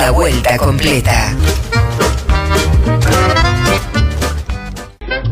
[0.00, 1.36] La vuelta completa.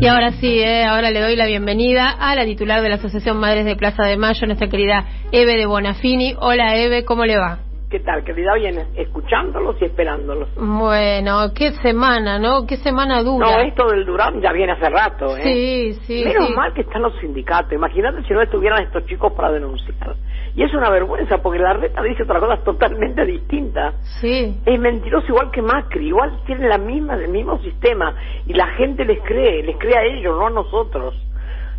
[0.01, 3.37] Y ahora sí, eh, ahora le doy la bienvenida a la titular de la Asociación
[3.37, 6.35] Madres de Plaza de Mayo, nuestra querida Eve de Bonafini.
[6.37, 7.66] Hola Eve, ¿cómo le va?
[7.89, 8.53] ¿Qué tal, querida?
[8.55, 10.49] Bien, escuchándolos y esperándolos.
[10.57, 12.67] Bueno, qué semana, ¿no?
[12.67, 13.47] Qué semana dura.
[13.47, 15.41] No, esto del Durán ya viene hace rato, ¿eh?
[15.41, 16.25] Sí, sí.
[16.25, 16.53] Menos sí.
[16.53, 17.71] mal que están los sindicatos.
[17.71, 20.17] Imagínate si no estuvieran estos chicos para denunciar.
[20.53, 23.93] Y es una vergüenza porque la reta dice otra cosa totalmente distinta.
[24.19, 24.59] Sí.
[24.65, 28.13] Es mentiroso igual que Macri, igual tienen la misma, el mismo sistema
[28.45, 31.15] y la gente les cree, les cree a ellos, no a nosotros.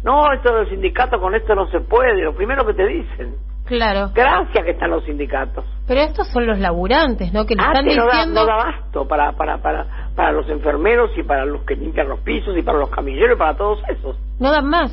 [0.05, 3.48] No, esto del sindicato con esto no se puede, lo primero que te dicen.
[3.69, 4.11] Claro.
[4.15, 5.65] Gracias que están los sindicatos.
[5.87, 7.45] Pero estos son los laburantes, ¿no?
[7.47, 8.41] Que le Ah, están que no da, diciendo...
[8.41, 9.87] no da abasto para, para, para,
[10.17, 13.39] para los enfermeros y para los que limpian los pisos y para los camilleros y
[13.39, 14.17] para todos esos.
[14.41, 14.91] No dan más.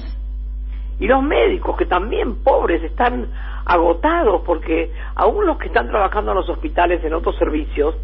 [0.99, 3.27] Y los médicos que también pobres están
[3.65, 7.95] agotados porque aún los que están trabajando en los hospitales en otros servicios,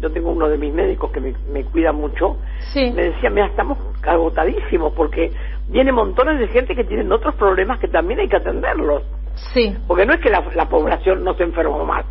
[0.00, 2.36] yo tengo uno de mis médicos que me, me cuida mucho,
[2.72, 2.90] Sí.
[2.94, 5.30] me decía, mira, estamos agotadísimos porque
[5.68, 9.02] viene montones de gente que tienen otros problemas que también hay que atenderlos.
[9.52, 9.76] Sí.
[9.86, 12.04] Porque no es que la, la población no se enfermó más.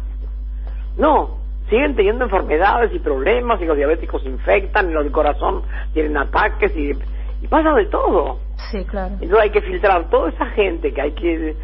[0.97, 1.37] No,
[1.69, 5.63] siguen teniendo enfermedades y problemas y los diabéticos se infectan y los del corazón
[5.93, 6.91] tienen ataques y,
[7.41, 8.39] y pasa de todo.
[8.71, 9.15] Sí, claro.
[9.15, 11.55] Entonces hay que filtrar toda esa gente que hay que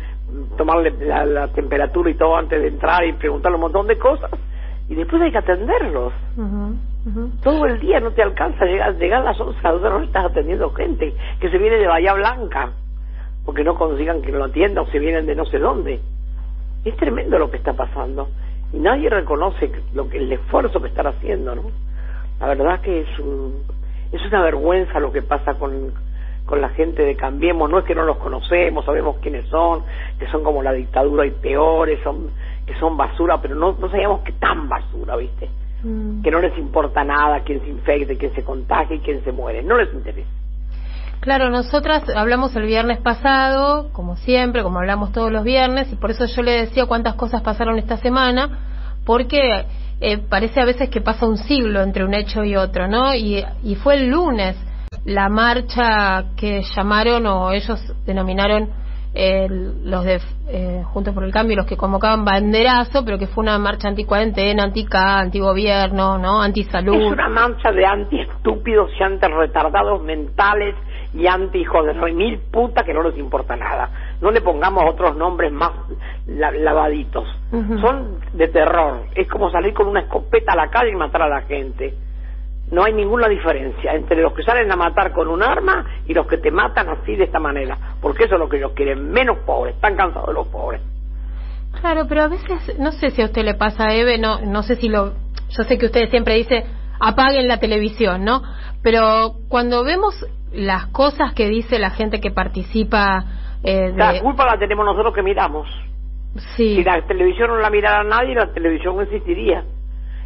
[0.57, 4.31] tomarle la, la temperatura y todo antes de entrar y preguntarle un montón de cosas
[4.89, 6.13] y después hay que atenderlos.
[7.43, 10.03] Todo el día no te alcanza llegar, llegar a las 11 a las 12 no
[10.03, 12.71] estás atendiendo gente que se viene de Bahía Blanca
[13.49, 15.99] porque no consigan que lo atiendan o se vienen de no sé dónde.
[16.85, 18.29] Es tremendo lo que está pasando
[18.71, 21.63] y nadie reconoce lo que el esfuerzo que están haciendo, ¿no?
[22.39, 23.63] La verdad que es un,
[24.11, 25.93] es una vergüenza lo que pasa con
[26.45, 29.81] con la gente de Cambiemos, no es que no los conocemos, sabemos quiénes son,
[30.19, 32.27] que son como la dictadura y peores, son
[32.67, 35.49] que son basura, pero no, no sabíamos que tan basura, ¿viste?
[35.81, 36.21] Mm.
[36.21, 39.63] que no les importa nada quién se infecte, quién se contagie y quién se muere.
[39.63, 40.38] No les interesa.
[41.21, 46.11] Claro, nosotras hablamos el viernes pasado, como siempre, como hablamos todos los viernes, y por
[46.11, 49.65] eso yo le decía cuántas cosas pasaron esta semana, porque
[49.99, 53.13] eh, parece a veces que pasa un siglo entre un hecho y otro, ¿no?
[53.13, 54.55] Y, y fue el lunes
[55.05, 58.69] la marcha que llamaron o ellos denominaron
[59.13, 63.43] eh, los de eh, Juntos por el Cambio, los que convocaban banderazo, pero que fue
[63.43, 66.41] una marcha anti-cuarentena, anti-K, anti-gobierno, ¿no?
[66.41, 66.95] Anti-salud.
[66.95, 70.75] Es una mancha de anti-estúpidos y anti-retardados mentales
[71.13, 73.89] y anti-hijos de rey mil puta que no les importa nada.
[74.21, 75.71] No le pongamos otros nombres más
[76.27, 77.27] la- lavaditos.
[77.81, 79.05] Son de terror.
[79.15, 81.93] Es como salir con una escopeta a la calle y matar a la gente.
[82.71, 86.27] No hay ninguna diferencia entre los que salen a matar con un arma y los
[86.27, 87.75] que te matan así de esta manera.
[87.99, 89.09] Porque eso es lo que ellos quieren.
[89.11, 89.73] Menos pobres.
[89.75, 90.79] Están cansados de los pobres.
[91.81, 94.75] Claro, pero a veces, no sé si a usted le pasa, Eve, no, no sé
[94.75, 95.13] si lo,
[95.49, 96.65] yo sé que usted siempre dice,
[96.99, 98.41] apaguen la televisión, ¿no?
[98.83, 100.15] Pero cuando vemos
[100.51, 103.23] las cosas que dice la gente que participa
[103.63, 105.67] eh, La culpa la tenemos nosotros que miramos.
[106.55, 109.63] sí, Si la televisión no la mirara nadie, la televisión no existiría.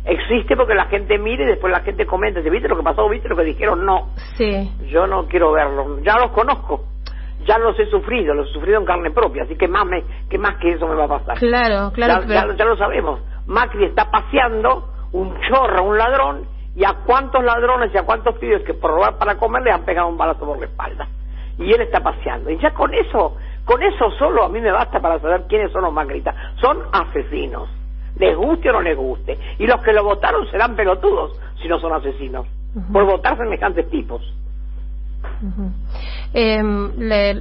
[0.06, 2.42] Existe porque la gente mire y después la gente comenta.
[2.44, 3.08] ¿Te ¿Viste lo que pasó?
[3.10, 3.86] ¿Viste lo que dijeron?
[3.86, 6.00] No, sí, yo no quiero verlo.
[6.04, 6.86] Ya los conozco.
[7.48, 9.44] Ya los he sufrido, los he sufrido en carne propia.
[9.44, 11.38] Así que más, me, que más que eso me va a pasar.
[11.40, 13.20] claro, claro, ya, pero- ya- ya lo sabemos.
[13.48, 16.46] Macri está paseando un chorro, un ladrón,
[16.76, 19.84] y a cuántos ladrones y a cuántos pibes que por robar para comer le han
[19.84, 21.08] pegado un balazo por la espalda.
[21.60, 22.50] Y él está paseando.
[22.50, 23.36] Y ya con eso,
[23.66, 26.36] con eso solo a mí me basta para saber quiénes son los macristas.
[26.60, 27.70] Son asesinos.
[28.18, 29.38] Les guste o no les guste.
[29.60, 32.48] Y los que lo votaron serán pelotudos si no son asesinos.
[32.76, 32.92] Ujú.
[32.92, 34.22] Por votar semejantes tipos.
[36.98, 37.34] Le,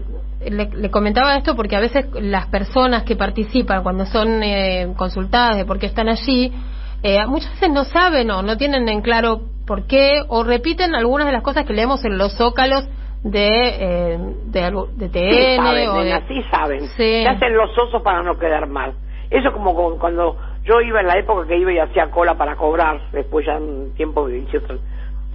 [0.50, 5.56] le- le comentaba esto porque a veces las personas que participan cuando son eh, consultadas
[5.56, 6.52] de por qué están allí,
[7.02, 11.26] eh, muchas veces no saben o no tienen en claro por qué o repiten algunas
[11.26, 12.88] de las cosas que leemos en los zócalos
[13.22, 14.60] de, eh, de,
[14.96, 16.22] de Sí TN saben, o de...
[16.28, 16.80] sí saben.
[16.88, 17.22] Sí.
[17.22, 18.94] Se hacen los osos para no quedar mal.
[19.30, 22.56] Eso como cu- cuando yo iba en la época que iba y hacía cola para
[22.56, 24.28] cobrar, después ya un tiempo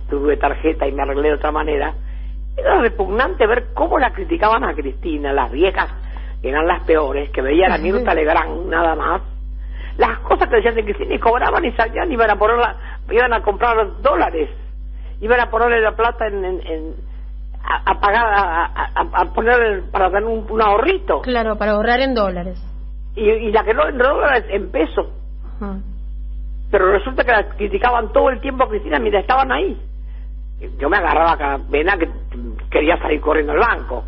[0.09, 1.94] tuve tarjeta y me arreglé de otra manera.
[2.56, 5.88] Era repugnante ver cómo la criticaban a Cristina, las viejas,
[6.42, 9.21] que eran las peores, que veían a Mirta Legrand nada más.
[9.97, 12.75] Las cosas que decían de Cristina y cobraban y salían, iban a ponerla,
[13.09, 14.49] iban a comprar dólares,
[15.21, 16.95] iban a ponerle la plata en, en- en-
[17.63, 21.21] a, a pagar, a, a- a poner para tener un, un ahorrito.
[21.21, 22.63] Claro, para ahorrar en dólares.
[23.15, 25.07] Y, y la que no en dólares en pesos.
[26.69, 29.81] Pero resulta que la criticaban todo el tiempo a Cristina mientras estaban ahí.
[30.79, 32.09] Yo me agarraba cada vena que
[32.69, 34.03] quería salir corriendo al banco.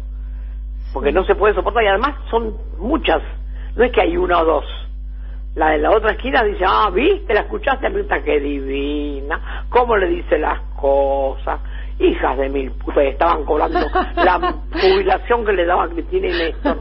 [0.94, 3.22] Porque no se puede soportar y además son muchas.
[3.76, 4.66] No es que hay una o dos.
[5.56, 10.08] La de la otra esquina dice, ah, viste, la escuchaste, a qué divina, cómo le
[10.08, 11.60] dice las cosas,
[12.00, 13.80] hijas de mil putas, estaban cobrando
[14.16, 16.78] la jubilación que le daban Cristina y Néstor.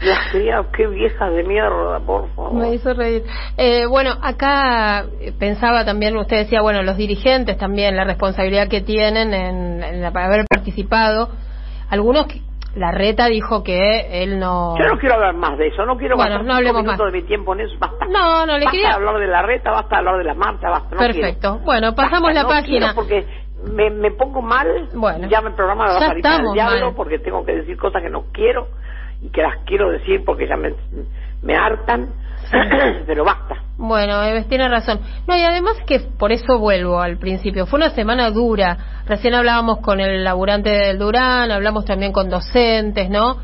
[0.00, 2.54] Las quería, qué viejas de mierda, por favor.
[2.54, 3.24] Me hizo reír.
[3.56, 8.80] Eh, bueno, acá eh, pensaba también, usted decía, bueno, los dirigentes también, la responsabilidad que
[8.80, 11.30] tienen en, en haber participado.
[11.90, 12.26] Algunos
[12.74, 14.76] la reta dijo que él no.
[14.78, 16.98] Yo no quiero hablar más de eso, no quiero bueno, no hablemos más.
[16.98, 17.76] de mi tiempo en eso.
[17.78, 18.06] Basta.
[18.06, 20.96] No, no le basta hablar de la reta, basta hablar de la marcha, basta.
[20.96, 21.58] Perfecto.
[21.64, 22.92] Bueno, pasamos la página.
[22.94, 23.26] porque
[23.72, 24.88] me, me pongo mal.
[24.94, 28.24] Bueno, ya me programa va a salir diablo porque tengo que decir cosas que no
[28.32, 28.68] quiero
[29.22, 30.74] y que las quiero decir porque ya me,
[31.44, 32.08] me hartan.
[33.06, 33.56] pero basta.
[33.76, 35.00] Bueno, Eves tiene razón.
[35.26, 37.66] No, y además que por eso vuelvo al principio.
[37.66, 39.02] Fue una semana dura.
[39.06, 43.38] Recién hablábamos con el laburante del Durán, hablamos también con docentes, ¿no?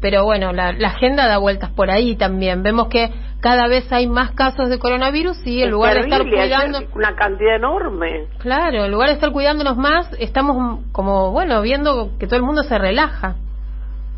[0.00, 2.62] Pero bueno, la, agenda da vueltas por ahí también.
[2.62, 3.10] Vemos que
[3.40, 6.80] cada vez hay más casos de coronavirus y en lugar de estar cuidando.
[6.94, 8.26] Una cantidad enorme.
[8.38, 12.62] Claro, en lugar de estar cuidándonos más, estamos como, bueno, viendo que todo el mundo
[12.62, 13.36] se relaja.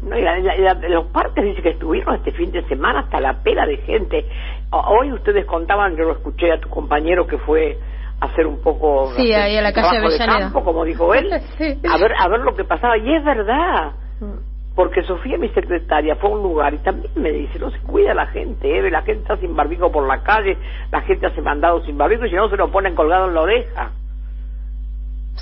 [0.02, 3.76] No, y los parques dice que estuvieron este fin de semana hasta la pela de
[3.78, 4.26] gente.
[4.70, 7.78] Hoy ustedes contaban, yo lo escuché a tu compañero que fue
[8.20, 11.32] a hacer un poco sí, ahí a la calle de campo, como dijo él,
[11.88, 13.92] a ver a ver lo que pasaba y es verdad.
[14.20, 14.52] Mm.
[14.74, 18.14] Porque Sofía, mi secretaria, fue a un lugar y también me dice, no se cuida
[18.14, 18.90] la gente, ¿eh?
[18.90, 20.56] la gente está sin barbico por la calle,
[20.90, 23.42] la gente hace mandado sin barbico y si no se lo ponen colgado en la
[23.42, 23.92] oreja.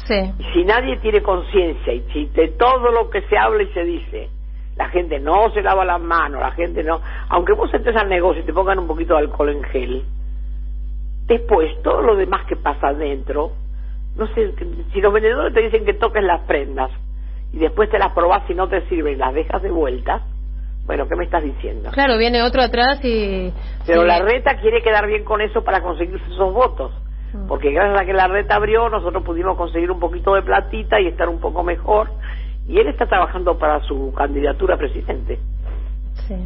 [0.06, 0.32] Sí.
[0.36, 3.84] Y si nadie tiene conciencia y si de todo lo que se habla y se
[3.84, 4.30] dice,
[4.80, 8.40] la gente no se lava las manos, la gente no, aunque vos entres al negocio
[8.40, 10.04] y te pongan un poquito de alcohol en gel,
[11.26, 13.52] después todo lo demás que pasa adentro,
[14.16, 14.54] no sé,
[14.90, 16.90] si los vendedores te dicen que toques las prendas
[17.52, 20.22] y después te las probás y no te sirven y las dejas de vuelta,
[20.86, 21.90] bueno, ¿qué me estás diciendo?
[21.90, 23.52] Claro, viene otro atrás y...
[23.86, 26.90] Pero la reta quiere quedar bien con eso para conseguir esos votos.
[27.34, 27.48] Mm.
[27.48, 31.06] Porque gracias a que la reta abrió, nosotros pudimos conseguir un poquito de platita y
[31.06, 32.08] estar un poco mejor
[32.70, 35.40] y él está trabajando para su candidatura a presidente.
[36.28, 36.36] Sí.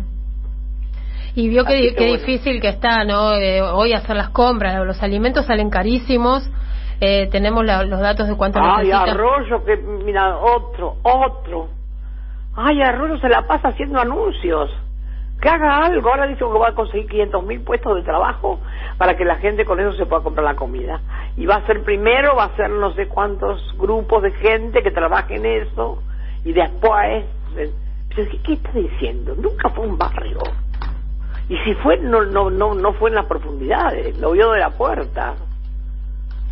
[1.34, 3.34] Y vio que, difícil que está, ¿no?
[3.34, 6.48] Eh, hoy hacer las compras, los alimentos salen carísimos.
[7.00, 11.68] Eh, tenemos los datos de cuánto Ay, Arroyo, que mira, otro, otro.
[12.56, 14.70] Ay, Arroyo se la pasa haciendo anuncios
[15.42, 16.08] que haga algo.
[16.08, 18.60] Ahora dice que va a conseguir 500 mil puestos de trabajo
[18.96, 21.00] para que la gente con eso se pueda comprar la comida.
[21.36, 24.90] Y va a ser primero, va a ser no sé cuántos grupos de gente que
[24.90, 26.02] trabaje en eso
[26.44, 27.24] y después...
[28.44, 29.34] ¿qué, está diciendo?
[29.34, 30.38] Nunca fue un barrio.
[31.48, 34.70] Y si fue, no, no, no, no fue en las profundidades, lo vio de la
[34.70, 35.34] puerta.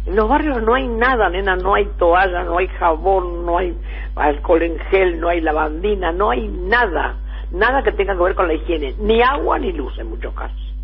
[0.06, 3.76] En los barrios no hay nada, nena, no hay toalla, no hay jabón, no hay
[4.16, 7.16] alcohol en gel, no hay lavandina, no hay nada
[7.52, 10.74] nada que tenga que ver con la higiene, ni agua ni luz en muchos casos.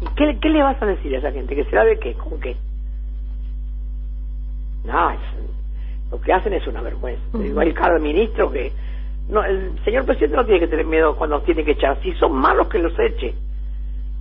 [0.00, 1.54] ¿Y qué, qué le vas a decir a esa gente?
[1.54, 2.14] ¿Que se de qué?
[2.14, 2.56] ¿Con qué?
[4.84, 5.12] No,
[6.10, 7.38] lo que hacen es una vergüenza.
[7.38, 8.72] Igual cada ministro que...
[9.28, 12.00] No, el señor presidente no tiene que tener miedo cuando tiene que echar.
[12.02, 13.34] Si son malos, que los eche.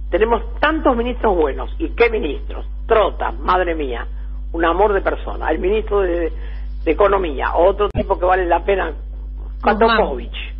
[0.09, 1.73] Tenemos tantos ministros buenos.
[1.79, 2.65] ¿Y qué ministros?
[2.85, 4.05] Trota, madre mía,
[4.51, 5.49] un amor de persona.
[5.49, 6.31] El ministro de,
[6.85, 8.93] Economía, otro tipo que vale la pena,
[9.61, 10.55] Katokovich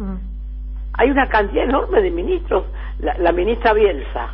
[0.97, 2.65] hay una cantidad enorme de ministros,
[3.00, 4.33] la, ministra Bielsa.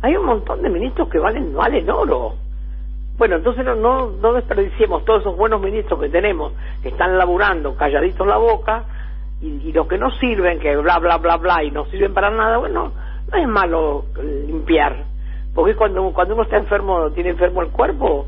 [0.00, 2.34] Hay un montón de ministros que valen, valen oro.
[3.18, 6.52] Bueno, entonces no, no, desperdiciemos todos esos buenos ministros que tenemos,
[6.82, 8.84] que están laburando calladitos la boca,
[9.40, 12.58] y, los que no sirven, que bla, bla, bla, bla, y no sirven para nada,
[12.58, 12.92] bueno,
[13.30, 14.04] no es malo
[14.46, 15.04] limpiar.
[15.54, 18.26] Porque cuando, cuando uno está enfermo, tiene enfermo el cuerpo,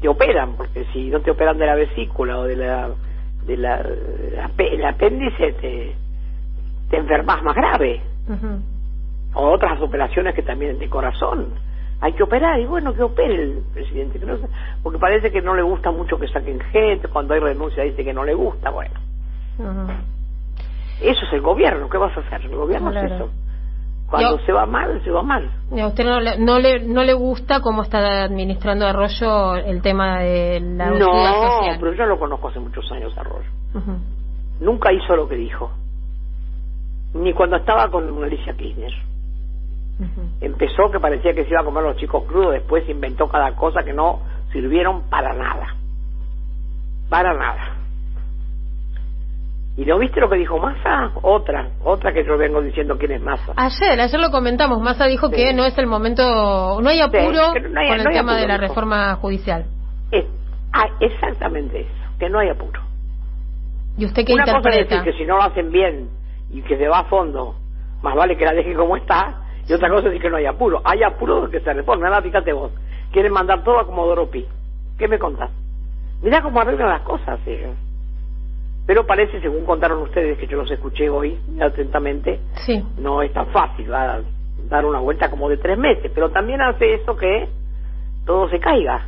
[0.00, 2.88] te operan, porque si no te operan de la vesícula o de la,
[3.44, 3.84] de la,
[4.56, 5.94] el apéndice, te,
[6.88, 8.00] te enfermas más grave.
[9.34, 11.48] O otras operaciones que también de corazón.
[12.00, 14.20] Hay que operar, y bueno, que opere el presidente.
[14.82, 18.14] porque parece que no le gusta mucho que saquen gente, cuando hay renuncia dice que
[18.14, 18.94] no le gusta, bueno.
[21.00, 22.42] Eso es el gobierno, ¿qué vas a hacer?
[22.42, 23.30] El gobierno es eso.
[24.08, 25.48] Cuando se va mal, se va mal.
[25.70, 30.18] a usted no le, no le, no le gusta cómo está administrando Arroyo el tema
[30.18, 31.74] de la no, social.
[31.74, 33.48] No, pero yo lo conozco hace muchos años, Arroyo.
[34.58, 35.70] Nunca hizo lo que dijo
[37.14, 38.92] ni cuando estaba con Alicia Kirchner.
[40.40, 43.82] Empezó que parecía que se iba a comer los chicos crudos, después inventó cada cosa
[43.82, 44.20] que no
[44.52, 45.76] sirvieron para nada.
[47.08, 47.76] Para nada.
[49.76, 51.12] ¿Y no viste lo que dijo Massa?
[51.22, 53.54] Otra, otra que yo vengo diciendo quién es Massa.
[53.56, 54.80] Ayer, ayer lo comentamos.
[54.80, 58.56] Massa dijo que no es el momento, no hay apuro con el tema de la
[58.56, 59.66] reforma judicial.
[60.10, 60.26] Es,
[60.72, 62.80] ah, exactamente eso, que no hay apuro.
[63.96, 66.08] ¿Y usted Una cosa es decir que si no lo hacen bien
[66.50, 67.54] y que se va a fondo,
[68.02, 70.80] más vale que la deje como está, Y otra cosa es que no hay apuro.
[70.84, 72.06] Hay apuro de que se reforme.
[72.06, 72.72] Ahora fíjate vos,
[73.12, 74.44] quieren mandar todo a Comodoro Pi.
[74.98, 75.50] ¿Qué me contás?
[76.22, 77.74] Mirá cómo arreglan las cosas ellos.
[78.86, 82.84] Pero parece, según contaron ustedes, que yo los escuché hoy atentamente, Sí.
[82.98, 84.20] no es tan fácil, va a
[84.68, 87.48] dar una vuelta como de tres meses, pero también hace eso que
[88.26, 89.06] todo se caiga.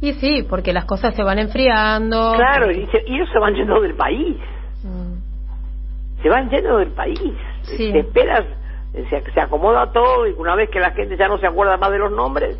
[0.00, 2.32] Y sí, porque las cosas se van enfriando.
[2.36, 4.36] Claro, y, se- y ellos se van yendo del país,
[4.82, 7.20] Mm, se van yendo del país.
[7.62, 7.92] Sí.
[7.92, 8.44] Te esperas,
[8.92, 11.90] se, se acomoda todo y una vez que la gente ya no se acuerda más
[11.90, 12.58] de los nombres,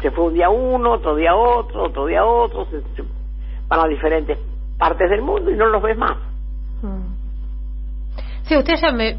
[0.00, 3.02] se fue un día uno, otro día otro, otro día otro, se, se
[3.68, 4.38] van a diferentes
[4.78, 6.16] partes del mundo y no los ves más.
[6.82, 7.12] mm.
[8.44, 9.16] Sí, usted ya me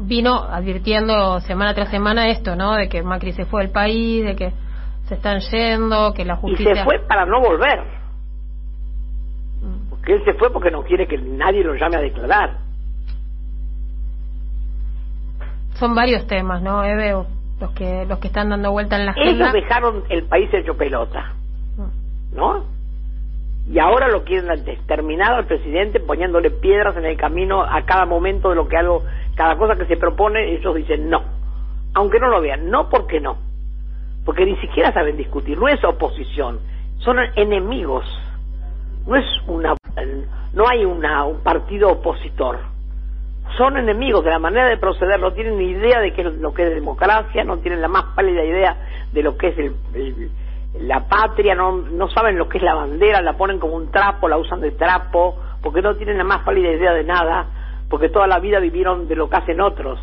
[0.00, 2.74] vino advirtiendo semana tras semana esto, ¿no?
[2.74, 4.52] De que Macri se fue del país, de que
[5.06, 6.74] se están yendo, que la Y justicia...
[6.74, 7.80] se fue para no volver.
[9.62, 9.88] Mm.
[9.90, 12.58] Porque él se fue porque no quiere que nadie lo llame a declarar.
[15.74, 16.84] Son varios temas, ¿no?
[16.84, 17.12] Eve,
[17.60, 19.50] los que los que están dando vuelta en la agenda.
[19.50, 21.34] Ellos dejaron el país hecho pelota,
[21.76, 22.36] Mm.
[22.36, 22.64] ¿no?
[23.70, 28.48] Y ahora lo quieren terminar al presidente poniéndole piedras en el camino a cada momento
[28.48, 29.04] de lo que algo,
[29.36, 31.22] cada cosa que se propone, ellos dicen no.
[31.94, 33.36] Aunque no lo vean, no porque no.
[34.24, 36.58] Porque ni siquiera saben discutir, no es oposición,
[36.98, 38.04] son enemigos.
[39.06, 39.74] No es una,
[40.52, 42.58] no hay una, un partido opositor.
[43.56, 46.62] Son enemigos de la manera de proceder, no tienen ni idea de qué lo que
[46.66, 48.76] es democracia, no tienen la más pálida idea
[49.12, 50.30] de lo que es el-
[50.80, 54.28] la patria, no, no saben lo que es la bandera, la ponen como un trapo,
[54.28, 57.46] la usan de trapo, porque no tienen la más pálida idea de nada,
[57.88, 59.98] porque toda la vida vivieron de lo que hacen otros.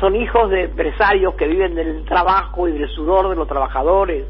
[0.00, 4.26] Son hijos de empresarios que viven del trabajo y del sudor de los trabajadores.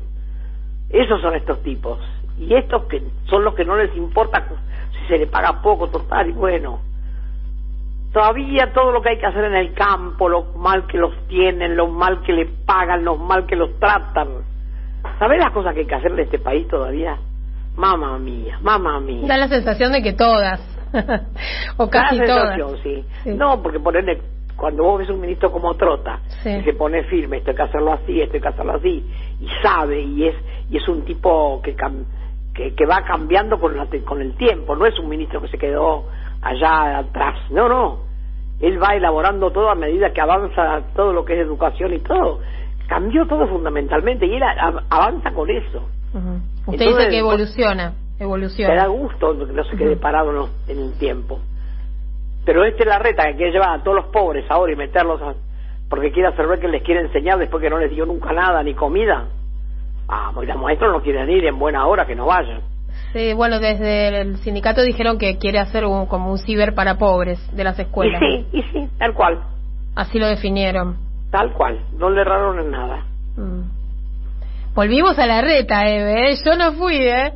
[0.91, 1.99] Esos son estos tipos.
[2.39, 4.47] Y estos que son los que no les importa
[4.93, 6.81] si se le paga poco, total, y bueno.
[8.15, 11.77] Todavía todo lo que hay que hacer en el campo, lo mal que los tienen,
[11.77, 14.29] lo mal que le pagan, lo mal que los tratan.
[15.19, 17.19] ¿Sabés las cosas que hay que hacer en este país todavía?
[17.77, 19.27] Mamá mía, mamá mía.
[19.27, 20.61] Da la sensación de que todas,
[21.77, 22.57] o casi Da la todas.
[22.57, 23.05] sensación, sí.
[23.25, 23.31] Sí.
[23.35, 24.21] No, porque ponerle,
[24.57, 26.51] cuando vos ves un ministro como Trota, Sí.
[26.59, 29.05] que se pone firme, esto hay que hacerlo así, esto hay que hacerlo así,
[29.41, 30.35] y sabe, y es
[30.71, 32.05] y es un tipo que cam-
[32.55, 35.59] que, que va cambiando con, la con el tiempo, no es un ministro que se
[35.59, 36.05] quedó
[36.45, 37.99] allá atrás, no, no.
[38.61, 42.41] Él va elaborando todo a medida que avanza todo lo que es educación y todo.
[42.89, 45.89] Cambió todo fundamentalmente y él a- avanza con eso.
[46.67, 48.87] Usted Entonces, dice que evoluciona, Te da evoluciona.
[48.87, 50.01] gusto que no se quede Ujú.
[50.01, 51.41] parado en, el tiempo.
[52.45, 55.21] Pero este es la reta que quiere llevar a todos los pobres ahora y meterlos
[55.23, 55.35] a,
[55.91, 58.63] porque quiere hacer ver que les quiere enseñar después que no les dio nunca nada
[58.63, 59.25] ni comida.
[60.09, 62.61] Ah, pues los maestros no quieren ir en buena hora que no vayan.
[63.13, 67.39] Sí, bueno, desde el sindicato dijeron que quiere hacer un, como un ciber para pobres
[67.55, 68.21] de las Y escuelas.
[68.21, 69.41] sí, y sí, tal cual,
[69.95, 70.97] Así lo definieron.
[71.31, 73.05] tal cual, no le erraron en nada.
[73.37, 73.63] Mm.
[74.75, 76.33] Volvimos a la reta, Eve.
[76.33, 76.35] ¿eh?
[76.45, 77.33] Yo no fui, ¿eh?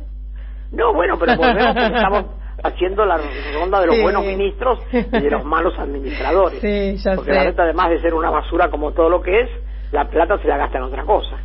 [0.71, 2.25] No, bueno, pero volvemos porque estamos
[2.63, 3.17] haciendo la
[3.53, 4.01] ronda de los Sí.
[4.01, 6.59] buenos ministros y de los malos administradores.
[6.59, 7.37] Sí, ya porque sé.
[7.37, 9.49] la reta, además de ser una basura como todo lo que es,
[9.93, 11.37] la plata se la gasta en otra cosa.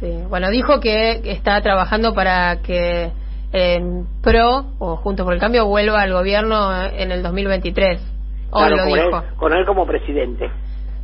[0.00, 0.24] Sí.
[0.30, 3.12] Bueno, dijo que está trabajando para que
[3.52, 8.00] en PRO o Junto por el Cambio vuelva al gobierno en el 2023.
[8.50, 9.16] Hoy Claro, lo con, dijo.
[9.18, 10.50] Él, con él como presidente.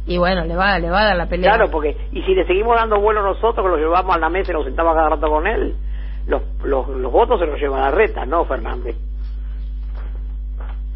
[0.07, 1.53] Y bueno, le va, le va a dar la pelea.
[1.53, 4.53] Claro, porque y si le seguimos dando vuelo nosotros, que lo llevamos a la mesa
[4.53, 5.77] y nos sentamos cada rato con él,
[6.27, 8.97] los, los, los votos se los lleva la reta, ¿no, Fernández?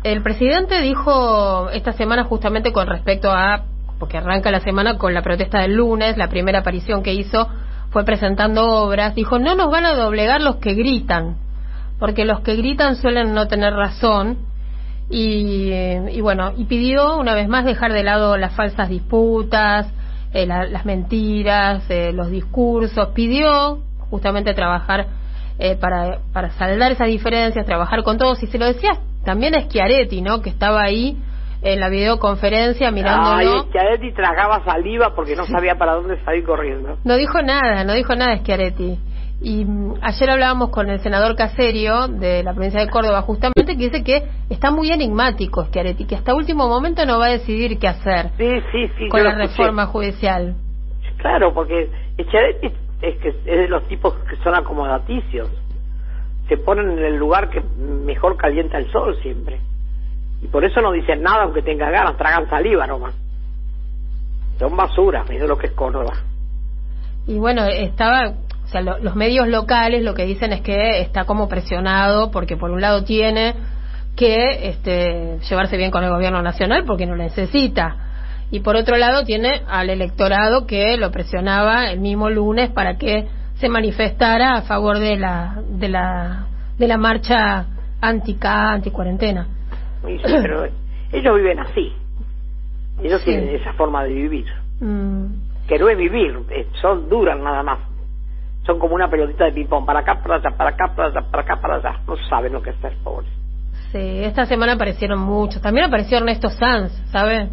[0.03, 3.65] El presidente dijo esta semana justamente con respecto a,
[3.99, 7.49] porque arranca la semana con la protesta del lunes, la primera aparición que hizo
[7.93, 11.37] fue presentando obras, dijo, no nos van a doblegar los que gritan,
[11.99, 14.39] porque los que gritan suelen no tener razón,
[15.11, 19.87] y, y bueno, y pidió una vez más dejar de lado las falsas disputas,
[20.33, 23.81] eh, la- las mentiras, eh, los discursos, pidió
[24.11, 25.07] justamente trabajar
[25.59, 28.93] eh, para, para saldar esas diferencias, trabajar con todos, y se lo decía
[29.25, 30.41] también a Schiaretti, ¿no?
[30.41, 31.19] Que estaba ahí
[31.63, 33.37] en la videoconferencia mirándolo.
[33.37, 36.99] Ay, Schiaretti tragaba saliva porque no sabía para dónde salir corriendo.
[37.05, 38.99] No dijo nada, no dijo nada Schiaretti.
[39.41, 43.91] Y mm, ayer hablábamos con el senador Caserio de la provincia de Córdoba, justamente, que
[43.91, 47.89] dice que está muy enigmático Schiaretti, que hasta último momento no va a decidir qué
[47.89, 49.09] hacer Sí, sí, sí.
[49.09, 50.55] con la reforma judicial.
[51.19, 51.89] Claro, porque
[52.21, 52.67] Schiaretti
[53.03, 55.49] es, que es de los tipos que son acomodaticios.
[56.49, 59.61] Se ponen en el lugar que mejor calienta el sol siempre.
[60.43, 63.15] Y por eso no dicen nada aunque tenga ganas, tragan saliva nomás.
[64.59, 66.13] Son basura, es lo que es Córdoba.
[67.27, 68.31] Y bueno, estaba,
[68.65, 72.57] o sea, lo- los medios locales lo que dicen es que está como presionado porque
[72.57, 73.55] por un lado tiene
[74.17, 77.97] que este, llevarse bien con el gobierno nacional porque no necesita.
[78.51, 83.27] y por otro lado tiene al electorado que lo presionaba el mismo lunes para que
[83.55, 86.47] se manifestara a favor de la de la
[86.77, 87.65] de la marcha
[88.03, 88.37] anti
[90.03, 90.67] pero
[91.13, 91.93] ellos viven así.
[93.03, 94.47] Ellos tienen esa forma de vivir.
[94.81, 95.27] Mm.
[95.67, 96.39] Que no es vivir,
[96.81, 97.79] son duras nada más.
[98.67, 101.43] Son como una pelotita de ping-pong, para acá, para allá, para acá, para allá, para
[101.43, 102.01] acá, para allá.
[102.07, 103.31] No saben lo que es ser pobres.
[103.91, 105.61] Sí, esta semana aparecieron muchos.
[105.61, 107.49] También apareció Ernesto Sanz, ¿sabe?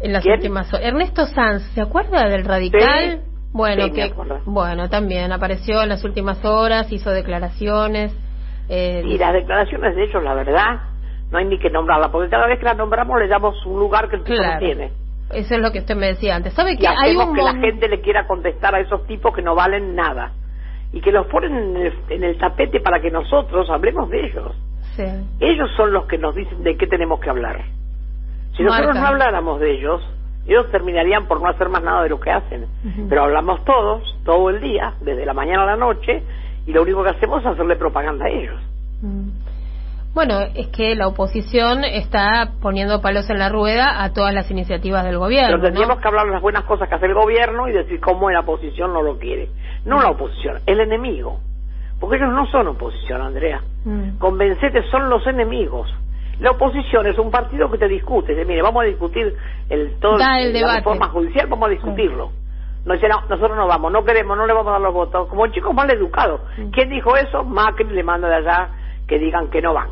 [0.00, 0.86] En las últimas horas.
[0.86, 3.20] Ernesto Sanz, ¿se acuerda del radical?
[3.52, 4.12] Bueno, que
[4.46, 8.16] bueno, también apareció en las últimas horas, hizo declaraciones.
[8.74, 10.80] Eh, y las declaraciones de ellos, la verdad,
[11.30, 14.08] no hay ni que nombrarla, porque cada vez que la nombramos le damos un lugar
[14.08, 14.92] que el tipo no tiene.
[15.30, 16.54] Eso es lo que usted me decía antes.
[16.54, 19.54] ¿Sabe que hay un que la gente le quiera contestar a esos tipos que no
[19.54, 20.32] valen nada
[20.90, 21.76] y que los ponen
[22.08, 24.56] en el, tapete para que nosotros hablemos de ellos.
[24.96, 25.04] Sí.
[25.40, 27.62] Ellos son los que nos dicen de qué tenemos que hablar.
[28.56, 30.02] Si nosotros no habláramos de ellos,
[30.46, 32.66] ellos terminarían por no hacer más nada de lo que hacen.
[33.08, 36.22] Pero hablamos todos, todo el día, desde la mañana a la noche,
[36.66, 38.60] y lo único que hacemos es hacerle propaganda a ellos.
[39.02, 39.30] Mm.
[40.14, 45.04] Bueno, es que la oposición está poniendo palos en la rueda a todas las iniciativas
[45.04, 45.56] del gobierno.
[45.56, 48.30] Pero tendríamos que hablar de las buenas cosas que hace el gobierno y decir cómo
[48.30, 49.48] la oposición no lo quiere.
[49.86, 51.40] No la oposición, el enemigo.
[51.98, 53.62] Porque ellos no son oposición, Andrea.
[53.84, 54.18] Mm.
[54.18, 55.88] Convencete, son los enemigos.
[56.40, 58.32] La oposición es un partido que te discute.
[58.32, 59.34] Dice, mire, vamos a discutir
[59.70, 62.32] el todo el, la reforma judicial, vamos a discutirlo.
[62.84, 65.28] No, nosotros no vamos, no queremos, no le vamos a dar los votos.
[65.28, 66.40] Como chicos mal educados.
[66.58, 66.70] Mm.
[66.70, 67.44] ¿Quién dijo eso?
[67.44, 68.70] Macri le manda de allá
[69.06, 69.90] que digan que no van.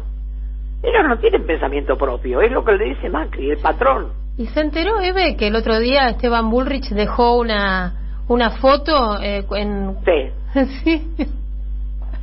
[0.83, 4.09] Ellos no tienen pensamiento propio, es lo que le dice Macri, el patrón.
[4.39, 9.45] ¿Y se enteró, Eve, que el otro día Esteban Bullrich dejó una, una foto eh,
[9.57, 9.97] en...
[10.05, 11.15] Sí.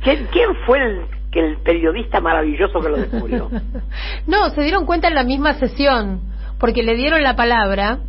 [0.02, 3.48] ¿Quién, ¿Quién fue el, que el periodista maravilloso que lo descubrió?
[4.26, 6.20] no, se dieron cuenta en la misma sesión,
[6.58, 8.00] porque le dieron la palabra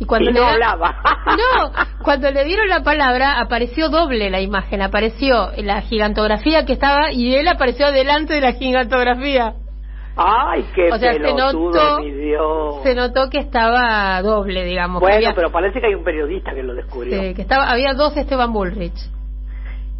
[0.00, 0.96] y cuando no hablaba.
[1.26, 7.12] no, cuando le dieron la palabra apareció doble la imagen, apareció la gigantografía que estaba
[7.12, 9.54] y él apareció delante de la gigantografía.
[10.16, 11.98] Ay, qué o sea, se notó,
[12.82, 15.00] se notó que estaba doble, digamos.
[15.00, 17.20] Bueno, pero parece que hay un periodista que lo descubrió.
[17.20, 18.98] Sí, que estaba, había dos Esteban Bullrich.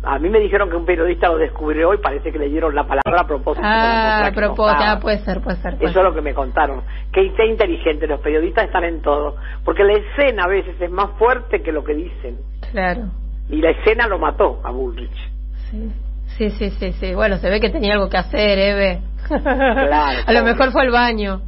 [0.03, 2.85] A mí me dijeron que un periodista lo descubrió y parece que le dieron la
[2.85, 3.67] palabra a propósito.
[3.67, 5.75] Ah, a propósito, ah, puede ser, puede ser.
[5.75, 6.83] Eso es lo que me contaron.
[7.13, 9.37] Que qué inteligente, los periodistas están en todo.
[9.65, 12.39] Porque la escena a veces es más fuerte que lo que dicen.
[12.73, 13.11] Claro.
[13.51, 15.31] Y la escena lo mató a Bullrich.
[15.71, 15.93] Sí.
[16.39, 17.15] Sí, sí, sí, sí.
[17.15, 19.03] Bueno, se ve que tenía algo que hacer, Eve.
[19.29, 20.23] Claro.
[20.27, 21.43] a lo mejor fue al baño.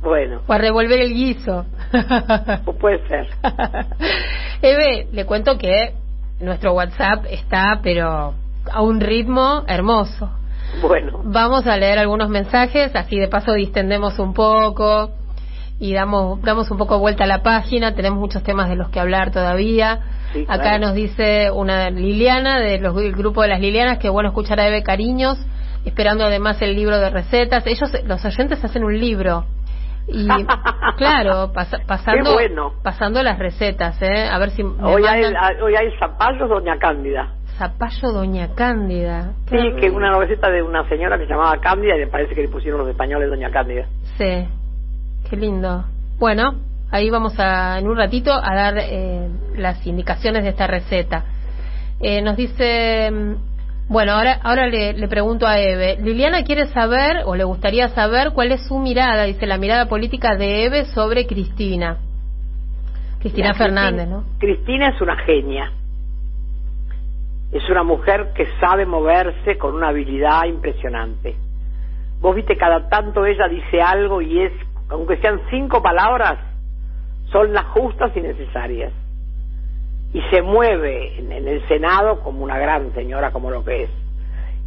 [0.00, 0.40] Bueno.
[0.46, 1.66] O a revolver el guiso.
[2.80, 3.26] puede ser.
[4.62, 5.94] Eve, le cuento que
[6.40, 8.34] nuestro WhatsApp está, pero
[8.70, 10.30] a un ritmo hermoso.
[10.82, 11.20] Bueno.
[11.24, 15.10] Vamos a leer algunos mensajes, así de paso distendemos un poco
[15.78, 17.94] y damos, damos un poco vuelta a la página.
[17.94, 20.00] Tenemos muchos temas de los que hablar todavía.
[20.46, 24.68] Acá nos dice una Liliana de del grupo de las Lilianas que bueno escuchar a
[24.68, 25.38] Eve Cariños,
[25.84, 27.66] esperando además el libro de recetas.
[27.66, 29.46] Ellos, los oyentes, hacen un libro
[30.12, 30.26] y
[30.96, 32.38] claro, pasando
[32.82, 34.28] pasando las recetas, ¿eh?
[34.30, 35.24] A ver si hoy hay
[35.62, 37.34] hoy hay zapallos Doña Cándida.
[37.58, 39.32] Zapallo Doña Cándida.
[39.48, 42.34] Sí, que es una receta de una señora que se llamaba Cándida y me parece
[42.34, 43.86] que le pusieron los españoles Doña Cándida.
[44.16, 44.48] Sí.
[45.28, 45.84] Qué lindo.
[46.18, 46.54] Bueno,
[46.90, 51.24] ahí vamos a en un ratito a dar eh, las indicaciones de esta receta.
[52.00, 53.10] Eh, nos dice
[53.90, 55.96] bueno, ahora, ahora le, le, pregunto a Eve.
[56.00, 60.36] Liliana quiere saber, o le gustaría saber, cuál es su mirada, dice la mirada política
[60.36, 61.98] de Eve sobre Cristina.
[63.18, 64.26] Cristina Fernández, ¿no?
[64.38, 65.72] Cristina es una genia.
[67.50, 71.34] Es una mujer que sabe moverse con una habilidad impresionante.
[72.20, 74.52] Vos viste, cada tanto ella dice algo y es,
[74.88, 76.38] aunque sean cinco palabras,
[77.32, 78.92] son las justas y necesarias
[80.12, 83.90] y se mueve en, el Senado como una gran señora como lo que es.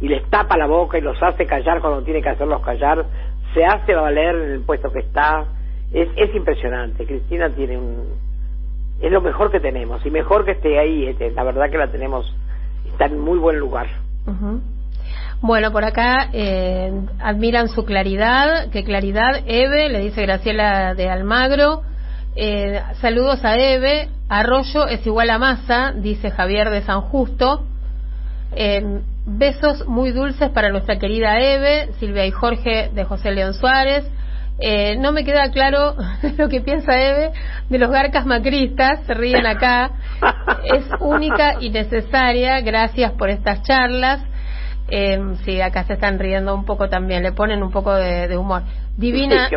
[0.00, 3.04] Y les tapa la boca y los hace callar cuando tiene que hacerlos callar.
[3.52, 5.44] Se hace valer en el puesto que está.
[5.92, 7.06] Es, es impresionante.
[7.06, 8.24] Cristina tiene un
[9.00, 10.04] es lo mejor que tenemos.
[10.06, 12.32] Y mejor que esté ahí este, la verdad que la tenemos
[12.90, 13.86] está en muy buen lugar.
[15.40, 18.70] Bueno, por acá eh, admiran su claridad.
[18.70, 19.42] ¿Qué claridad?
[19.46, 21.82] Eve, le dice Graciela de Almagro.
[22.36, 24.08] Eh, saludos a Eve.
[24.28, 27.64] Arroyo es igual a masa, dice Javier de San Justo.
[28.56, 34.04] Eh, besos muy dulces para nuestra querida Eve, Silvia y Jorge de José León Suárez.
[34.58, 35.96] Eh, no me queda claro
[36.38, 37.32] lo que piensa Eve
[37.68, 39.90] de los garcas macristas, se ríen acá.
[40.64, 44.22] Es única y necesaria, gracias por estas charlas.
[44.96, 48.62] Eh, sí, acá se están riendo un poco también, le ponen un poco de, humor.
[48.96, 49.48] Divina,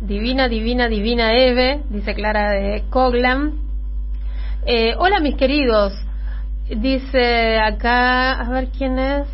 [0.00, 3.54] divina, divina, divina Eve, dice Clara de Coglan.
[4.64, 5.92] Eh, hola mis queridos,
[6.68, 9.26] dice acá, a ver quién es,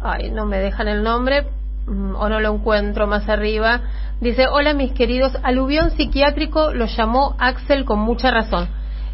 [0.00, 1.42] ay, no me dejan el nombre,
[1.86, 3.82] mm, o no lo encuentro más arriba.
[4.22, 8.66] Dice, hola mis queridos, aluvión psiquiátrico lo llamó Axel con mucha razón.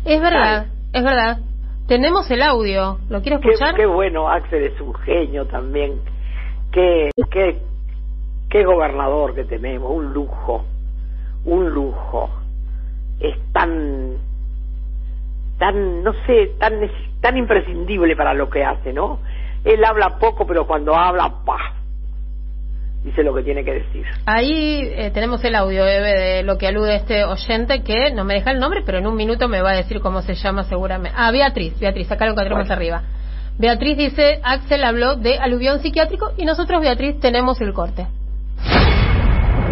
[0.04, 1.38] Es verdad, es verdad.
[1.86, 3.76] Tenemos el audio, ¿lo quiero escuchar?
[3.76, 6.00] Qué, bueno, Axel es un genio también.
[6.72, 7.58] Qué, qué,
[8.50, 10.64] qué gobernador que tenemos, un lujo,
[11.44, 12.28] un lujo.
[13.20, 14.16] Es tan,
[15.58, 16.74] tan, no sé, tan,
[17.20, 19.20] tan imprescindible para lo que hace, ¿no?
[19.64, 21.72] Él habla poco, pero cuando habla, ¡pah!
[23.06, 24.04] Dice lo que tiene que decir.
[24.26, 28.34] Ahí eh, tenemos el audio, Eve, de lo que alude este oyente, que no me
[28.34, 31.16] deja el nombre, pero en un minuto me va a decir cómo se llama seguramente.
[31.16, 33.02] Ah, Beatriz, Beatriz, acá lo encontramos arriba.
[33.58, 38.08] Beatriz dice, Axel habló de aluvión psiquiátrico y nosotros, Beatriz, tenemos el corte.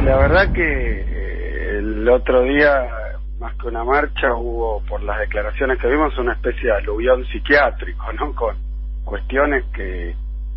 [0.04, 2.88] La verdad que eh, el otro día,
[3.40, 8.12] más que una marcha, hubo, por las declaraciones que vimos, una especie de aluvión psiquiátrico,
[8.12, 8.32] ¿no?
[8.34, 8.56] Con
[9.04, 10.14] cuestiones que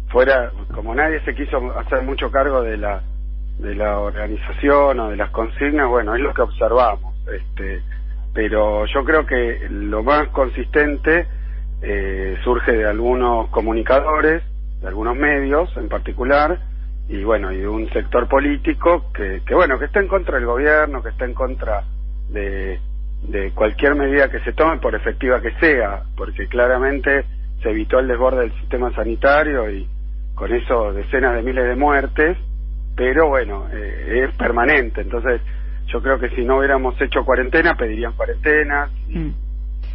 [0.10, 3.02] fuera, como nadie se quiso hacer mucho cargo de la
[3.60, 7.15] de la organización o de las consignas, bueno, es lo que observamos.
[7.28, 7.82] Este,
[8.34, 11.28] pero yo creo que lo más consistente
[11.82, 14.43] eh, surge de algunos comunicadores,
[14.80, 16.60] de algunos medios en particular,
[17.10, 20.46] y bueno, y de un sector político que, que bueno, que está en contra del
[20.46, 21.84] gobierno, que está en contra
[22.30, 22.80] de,
[23.24, 27.26] de cualquier medida que se tome, por efectiva que sea, porque claramente
[27.63, 29.88] se evitó el desborde del sistema sanitario y,
[30.38, 32.38] con eso decenas de miles de muertes,
[32.95, 35.02] pero bueno, eh, es permanente.
[35.02, 35.41] Entonces,
[35.88, 38.88] yo creo que si no hubiéramos hecho cuarentena, pedirían cuarentena.
[39.10, 39.30] Mm.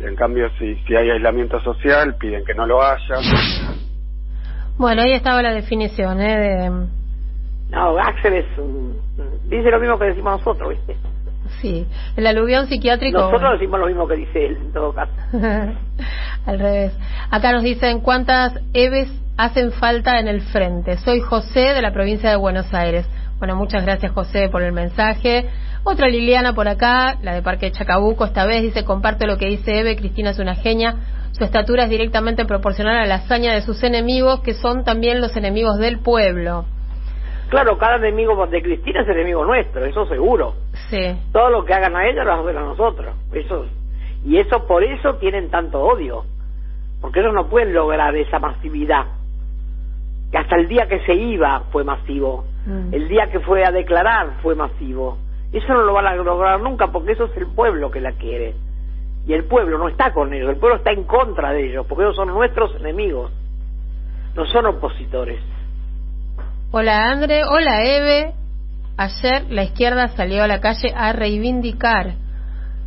[0.01, 3.17] En cambio, si, si hay aislamiento social, piden que no lo haya.
[4.77, 6.37] Bueno, ahí estaba la definición, ¿eh?
[6.37, 6.71] De...
[7.71, 9.01] No, Axel es un...
[9.49, 10.97] dice lo mismo que decimos nosotros, ¿viste?
[11.61, 13.19] Sí, el aluvión psiquiátrico.
[13.19, 15.13] Nosotros decimos lo mismo que dice él, en todo caso.
[16.47, 16.99] Al revés.
[17.31, 20.97] Acá nos dicen cuántas Eves hacen falta en el frente.
[20.99, 23.09] Soy José de la provincia de Buenos Aires.
[23.39, 25.49] Bueno, muchas gracias José por el mensaje.
[25.85, 29.81] Otra Liliana por acá, la de Parque Chacabuco, esta vez dice, comparte lo que dice
[29.81, 30.95] Eve, Cristina es una genia.
[31.33, 35.37] Su estatura es directamente proporcional a la hazaña de sus enemigos, que son también los
[35.37, 36.67] enemigos del pueblo.
[37.49, 40.55] Claro, cada enemigo de Cristina es enemigo nuestro, eso seguro.
[40.89, 41.17] Sí.
[41.33, 43.17] Todo lo que hagan a ella lo hacen a nosotros.
[43.33, 43.67] Eso,
[44.25, 46.25] y eso por eso tienen tanto odio.
[47.01, 49.07] Porque ellos no pueden lograr esa masividad
[50.33, 52.95] que hasta el día que se iba fue masivo, mm.
[52.95, 55.19] el día que fue a declarar fue masivo.
[55.53, 58.55] Eso no lo van a lograr nunca porque eso es el pueblo que la quiere.
[59.27, 62.05] Y el pueblo no está con ellos, el pueblo está en contra de ellos, porque
[62.05, 63.31] ellos son nuestros enemigos,
[64.35, 65.39] no son opositores.
[66.73, 68.33] Hola André, hola Eve.
[68.97, 72.15] Ayer la izquierda salió a la calle a reivindicar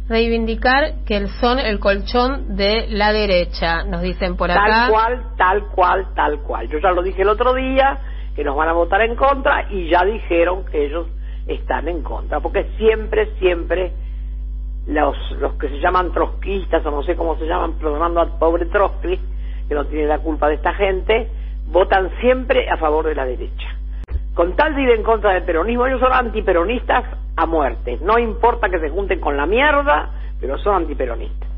[0.08, 4.65] reivindicar que son el colchón de la derecha, nos dicen por acá.
[4.65, 6.70] Tal cual, tal cual, tal cual.
[6.70, 7.98] Yo ya lo dije el otro día,
[8.36, 11.08] que nos van a votar en contra y ya dijeron que ellos
[11.48, 13.94] están en contra, porque siempre, siempre
[14.88, 18.65] los, los que se llaman trotskistas o no sé cómo se llaman, perdonando al pobre
[18.65, 19.20] Trotsky,
[19.68, 21.30] que no tiene la culpa de esta gente,
[21.68, 23.75] votan siempre a favor de la derecha.
[24.36, 27.06] Con tal de ir en contra del peronismo, ellos son antiperonistas
[27.38, 27.98] a muerte.
[28.02, 31.50] No importa que se junten con la mierda, pero son antiperonistas.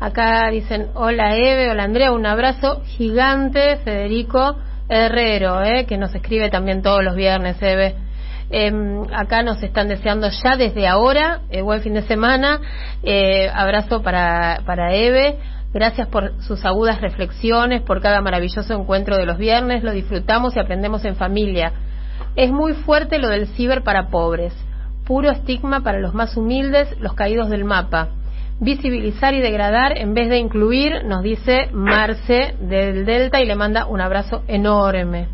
[0.00, 4.56] Acá dicen, hola Eve, hola Andrea, un abrazo gigante, Federico
[4.88, 7.94] Herrero, eh, que nos escribe también todos los viernes, Eve.
[8.50, 12.60] Em, acá nos están deseando ya desde ahora, eh, buen fin de semana,
[13.02, 15.38] eh, abrazo para, para Eve,
[15.76, 20.58] gracias por sus agudas reflexiones, por cada maravilloso encuentro de los viernes, lo disfrutamos y
[20.58, 21.72] aprendemos en familia.
[22.34, 24.52] Es muy fuerte lo del ciber para pobres
[25.06, 28.08] puro estigma para los más humildes, los caídos del mapa.
[28.58, 33.86] Visibilizar y degradar en vez de incluir, nos dice Marce del Delta y le manda
[33.86, 35.28] un abrazo enorme.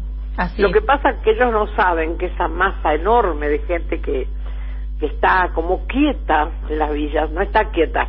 [0.59, 4.27] Lo que pasa es que ellos no saben que esa masa enorme de gente que
[5.01, 8.09] está como quieta en las villas, no está quieta.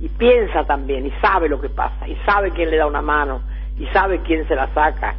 [0.00, 3.40] Y piensa también, y sabe lo que pasa, y sabe quién le da una mano,
[3.78, 5.16] y sabe quién se la saca.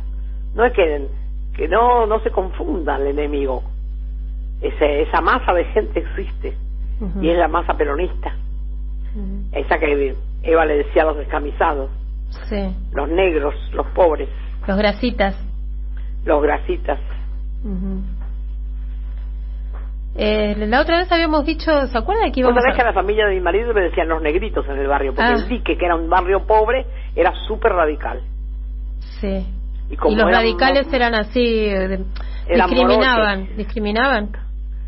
[0.55, 1.07] No es que,
[1.55, 3.63] que no, no se confunda el enemigo
[4.61, 6.53] esa masa de gente existe
[7.21, 8.35] y es la masa peronista.
[9.51, 11.89] Esa que Eva le decía a los descamisados,
[12.91, 14.29] los negros, los pobres.
[14.67, 15.35] Los grasitas.
[16.25, 16.99] Los grasitas.
[20.15, 22.75] Eh, la otra vez habíamos dicho, ¿se acuerda que íbamos a...
[22.75, 25.31] que a la familia de mi marido le decían los negritos en el barrio, porque
[25.31, 25.35] ah.
[25.35, 28.21] el dique, que era un barrio pobre, era súper radical.
[29.21, 29.45] Sí.
[29.89, 32.05] Y, como los eran radicales eran así, de-
[32.47, 33.57] Eran discriminaban, morochos.
[33.57, 34.29] discriminaban.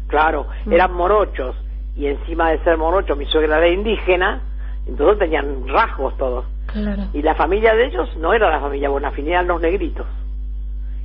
[0.08, 0.74] Claro, Mm.
[0.74, 1.56] eran morochos.
[1.96, 4.42] Y encima de ser morochos, mi suegra era indígena,
[4.88, 6.46] entonces tenían rasgos todos.
[6.68, 7.04] Claro.
[7.14, 10.06] Y la familia de ellos no era la familia Bonafini, eran los negritos.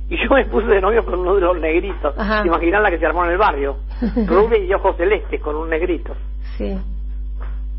[0.09, 2.15] Y yo me puse de novio con uno de los negritos.
[2.15, 3.77] ¿Se imaginan la que se armó en el barrio?
[4.27, 6.13] Rubia y ojos celestes con un negrito.
[6.57, 6.77] Sí.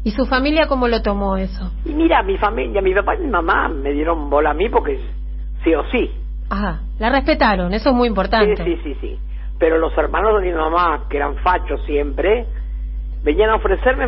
[0.04, 1.70] ¿Y su familia cómo lo tomó eso?
[1.84, 5.00] Y mira, mi familia, mi papá y mi mamá me dieron bola a mí porque
[5.64, 6.10] sí o sí.
[6.50, 8.64] Ajá, la respetaron, eso es muy Sí, importante.
[8.64, 9.18] sí, sí, sí.
[9.58, 12.46] Pero los hermanos de mi mamá, que eran fachos siempre,
[13.22, 14.06] venían a ofrecerme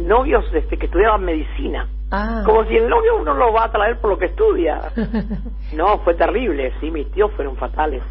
[0.00, 1.88] novios este, que estudiaban medicina.
[2.10, 2.42] Ah.
[2.44, 4.92] Como si el novio uno lo va a traer por lo que estudia.
[5.74, 8.02] No, fue terrible, sí, mis tíos fueron fatales.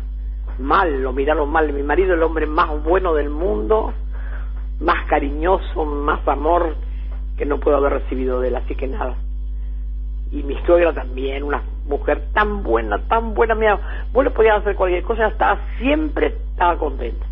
[0.60, 1.74] Mal, lo miraron mal.
[1.74, 3.94] Mi marido, el hombre más bueno del mundo,
[4.80, 6.76] más cariñoso, más amor
[7.36, 9.16] que no puedo haber recibido de él, así que nada.
[10.32, 14.76] Y mi suegra también, una mujer tan buena, tan buena, mira, vos le podías hacer
[14.76, 17.26] cualquier cosa, estaba siempre estaba contenta.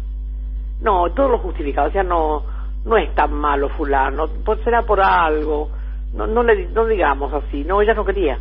[0.82, 2.44] No, todo lo justificaba, o sea, no,
[2.86, 5.70] no es tan malo fulano, pues será por algo,
[6.16, 8.40] no, no le, no digamos así, no, ella no quería,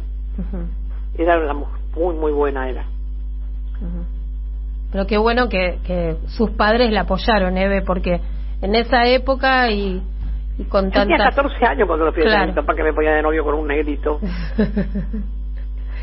[1.18, 2.84] era una mujer muy, muy buena era.
[4.92, 8.20] Pero qué bueno que, que sus padres la apoyaron, Eve, porque
[8.62, 10.00] en esa época y,
[10.58, 11.34] y con Yo tenía tantas...
[11.36, 12.46] 14 años cuando lo fui a Claro.
[12.46, 14.20] mi papá que me ponía de novio con un negrito.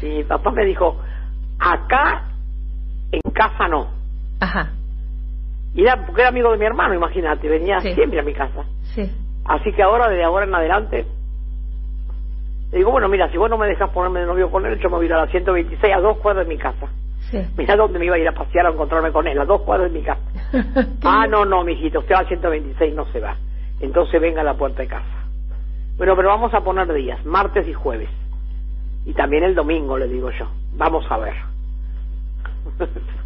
[0.02, 1.00] Y mi papá me dijo,
[1.60, 2.24] acá,
[3.12, 3.88] en casa no.
[4.40, 4.72] Ajá,
[5.76, 7.94] Y era porque era amigo de mi hermano, imagínate, venía Sí.
[7.94, 8.64] siempre a mi casa.
[8.96, 9.04] sí.
[9.46, 11.06] Así que ahora, de ahora en adelante,
[12.72, 14.90] le digo, bueno, mira, si vos no me dejas ponerme de novio con él, yo
[14.90, 16.88] me voy a ir a la 126 a dos cuadras de mi casa.
[17.30, 17.38] Sí.
[17.58, 19.92] Mira dónde me iba a ir a pasear a encontrarme con él, a dos cuadras
[19.92, 20.22] de mi casa.
[21.04, 23.36] ah, no, no, mijito, usted va a la 126 no se va.
[23.82, 25.26] Entonces venga a la puerta de casa.
[25.98, 28.10] Bueno, pero vamos a poner días, martes y jueves.
[29.06, 30.48] Y también el domingo, le digo yo.
[30.74, 31.34] Vamos a ver.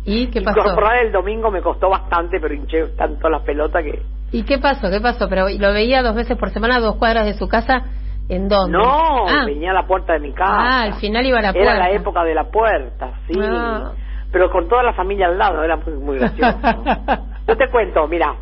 [0.06, 0.60] ¿Y qué pasó?
[0.60, 4.02] Incorporar el domingo me costó bastante, pero hinché tanto las pelotas que...
[4.32, 4.90] ¿Y qué pasó?
[4.90, 5.30] ¿Qué pasó?
[5.30, 7.84] Pero lo veía dos veces por semana, a dos cuadras de su casa.
[8.28, 8.78] ¿En dónde?
[8.78, 10.52] No, ah, venía a la puerta de mi casa.
[10.58, 11.72] Ah, al final iba a la puerta.
[11.76, 13.40] Era la época de la puerta, sí.
[13.42, 13.92] Ah.
[14.32, 16.58] Pero con toda la familia al lado, era muy, muy gracioso.
[17.48, 18.34] Yo te cuento, mira,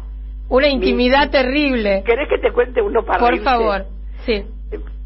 [0.50, 2.04] Una intimidad Mi- terrible.
[2.06, 3.86] ¿querés que te cuente uno para Por favor.
[4.26, 4.46] Sí.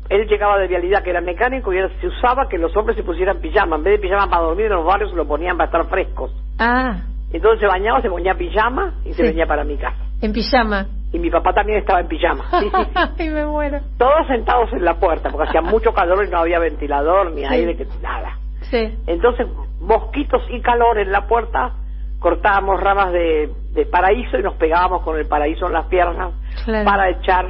[0.10, 3.04] Él llegaba de vialidad que era mecánico y él se usaba que los hombres se
[3.04, 3.76] pusieran pijama.
[3.76, 6.32] En vez de pijama para dormir en los barrios, se lo ponían para estar frescos.
[6.60, 7.02] Ah,
[7.34, 9.98] Entonces se bañaba, se ponía pijama y se venía para mi casa.
[10.22, 10.88] en pijama.
[11.14, 12.44] Y mi papá también estaba en pijama.
[12.60, 12.92] Sí, sí.
[13.20, 13.80] Ay, me muero.
[13.98, 17.54] Todos sentados en la puerta, porque hacía mucho calor y no había ventilador, ni Sí.
[17.54, 18.38] aire, que nada.
[18.70, 18.98] Sí.
[19.08, 19.48] Entonces,
[19.80, 21.72] mosquitos y calor en la puerta,
[22.20, 26.32] cortábamos ramas de, de paraíso y nos pegábamos con el paraíso en las piernas
[26.66, 26.84] Claro.
[26.86, 27.46] para echar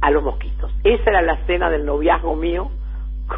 [0.00, 0.72] a los mosquitos.
[0.84, 2.70] Esa era la escena del noviazgo mío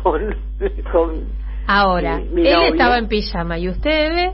[0.03, 0.37] con,
[0.93, 1.25] con
[1.67, 4.33] Ahora, Mi- mi él estaba en pijama y usted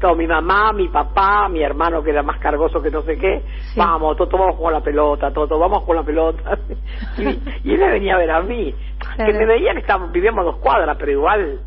[0.00, 3.42] con mi mamá, mi papá, mi hermano que era más cargoso que no sé qué.
[3.72, 3.78] Sí.
[3.80, 6.58] Vamos, Toto, vamos con la pelota, Toto, vamos con la pelota.
[7.18, 7.22] y,
[7.68, 8.74] y él me venía a ver a mí.
[8.98, 9.32] Claro.
[9.32, 11.60] Que me veía que estábamos, vivíamos a dos cuadras, pero igual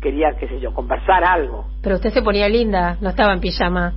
[0.00, 1.66] quería, qué sé yo, conversar algo.
[1.82, 3.92] Pero usted se ponía linda, no estaba en pijama.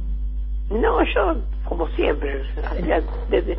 [0.69, 3.57] No, yo, como siempre, hacía- de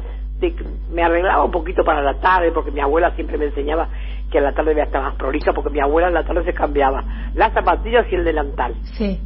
[0.90, 3.88] me arreglaba un poquito para la tarde, porque mi abuela siempre me enseñaba
[4.30, 6.44] que a la tarde voy a estar más prolija, porque mi abuela en la tarde
[6.44, 9.20] se cambiaba las zapatillas y el delantal, Sí.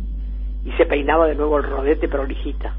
[0.65, 2.75] Y se peinaba de nuevo el rodete prolijita.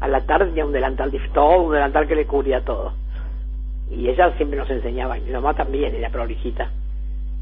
[0.00, 2.92] A la tarde tenía un delantal, dif- todo un delantal que le cubría todo.
[3.90, 6.70] Y ella siempre nos enseñaba, y mi mamá también era prolijita.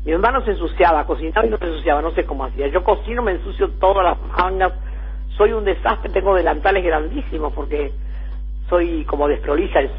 [0.04, 2.68] Mi hermano se ensuciaba, cocinaba y no se ensuciaba, no sé cómo hacía.
[2.68, 4.72] Yo cocino, me ensucio todas las mangas,
[5.37, 7.90] soy un desastre, tengo delantales grandísimos porque
[8.68, 9.90] soy como desprolija, es-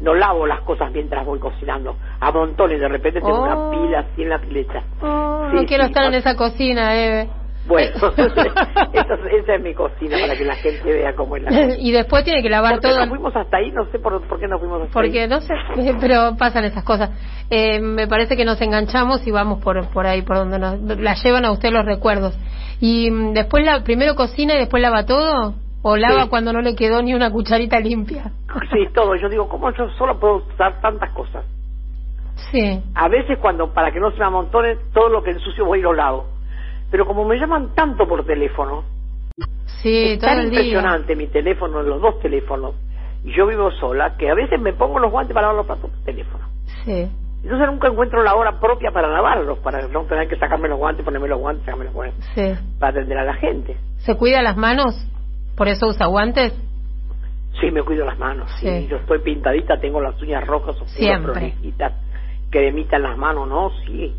[0.00, 3.42] no lavo las cosas mientras voy cocinando, a montones, de repente tengo Oh.
[3.42, 4.82] una pila así en la pileta.
[5.02, 6.18] Oh, Sí, no quiero sí, estar en no.
[6.18, 7.28] esa cocina, Eve.
[7.68, 11.50] Bueno, esa, es- esa es mi cocina para que la gente vea cómo es la
[11.50, 11.76] cosa.
[11.78, 12.98] y después tiene que lavar ¿Por qué todo.
[13.00, 13.70] nos fuimos hasta ahí?
[13.70, 15.06] No sé por, por qué nos fuimos hasta ahí.
[15.08, 15.54] Porque no sé,
[16.00, 17.10] pero pasan esas cosas.
[17.50, 21.14] Eh, me parece que nos enganchamos y vamos por por ahí, por donde nos la
[21.14, 22.36] llevan a usted los recuerdos.
[22.80, 26.28] Y mm, después la primero cocina y después lava todo o lava Sí.
[26.28, 28.32] cuando no le quedó ni una cucharita limpia.
[28.72, 29.14] Sí, todo.
[29.16, 31.44] Yo digo, ¿cómo yo solo puedo usar tantas cosas?
[32.52, 35.80] Sí, A veces cuando, para que no se me amontone, todo lo que ensucio voy
[35.80, 36.26] y lo lavo.
[36.90, 38.84] Pero como me llaman tanto por teléfono,
[39.82, 40.60] sí, es todo tan el día.
[40.60, 42.74] impresionante mi teléfono, los dos teléfonos,
[43.24, 45.90] y yo vivo sola, que a veces me pongo los guantes para lavar los platos
[45.90, 46.44] por teléfono.
[46.84, 47.10] Sí,
[47.42, 51.04] Entonces nunca encuentro la hora propia para lavarlos, para no tener que sacarme los guantes,
[51.04, 52.54] ponerme los guantes, sacarme los guantes, sí.
[52.78, 53.76] para atender a la gente.
[53.98, 54.94] ¿Se cuida las manos?
[55.56, 56.52] ¿Por eso usa guantes?
[57.60, 58.68] Sí, me cuido las manos, sí.
[58.68, 58.86] Sí.
[58.88, 61.32] Yo estoy pintadita, tengo las uñas rojas, oscuras, Siempre.
[61.32, 61.92] prolijitas,
[62.50, 63.70] cremita en las manos, ¿no?
[63.84, 64.14] Sí.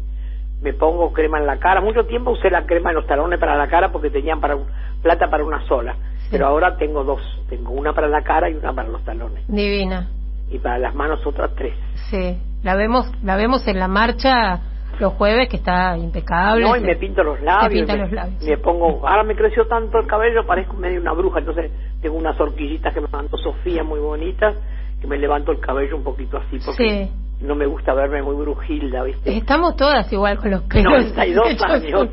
[0.62, 1.82] Me pongo crema en la cara.
[1.82, 4.58] Mucho tiempo usé la crema en los talones para la cara porque tenían para
[5.02, 5.95] plata para una sola.
[6.30, 7.22] Pero ahora tengo dos.
[7.50, 9.48] Tengo una para la cara y una para los talones.
[9.48, 10.08] Divina.
[10.50, 11.74] Y para las manos otras tres.
[12.10, 12.38] Sí.
[12.62, 14.62] La vemos, la vemos en la marcha
[15.00, 16.67] los jueves que está impecable.
[16.67, 17.88] No, y me pinto los labios.
[17.88, 18.43] Me, los labios.
[18.43, 22.38] Me pongo, ahora me creció tanto el cabello, parezco medio una bruja, entonces tengo unas
[22.38, 24.56] horquillitas que me mandó Sofía muy bonitas,
[25.00, 28.36] que me levanto el cabello un poquito así porque sí no me gusta verme muy
[28.36, 29.38] brujilda, ¿viste?
[29.38, 31.15] Estamos todas igual con los pelos.
[31.15, 32.10] 92 años,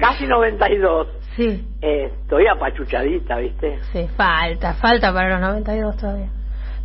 [0.00, 1.06] casi 92.
[1.36, 1.64] Sí.
[1.80, 3.78] Eh, estoy apachuchadita, ¿viste?
[3.92, 6.28] Sí, falta, falta para los 92 todavía.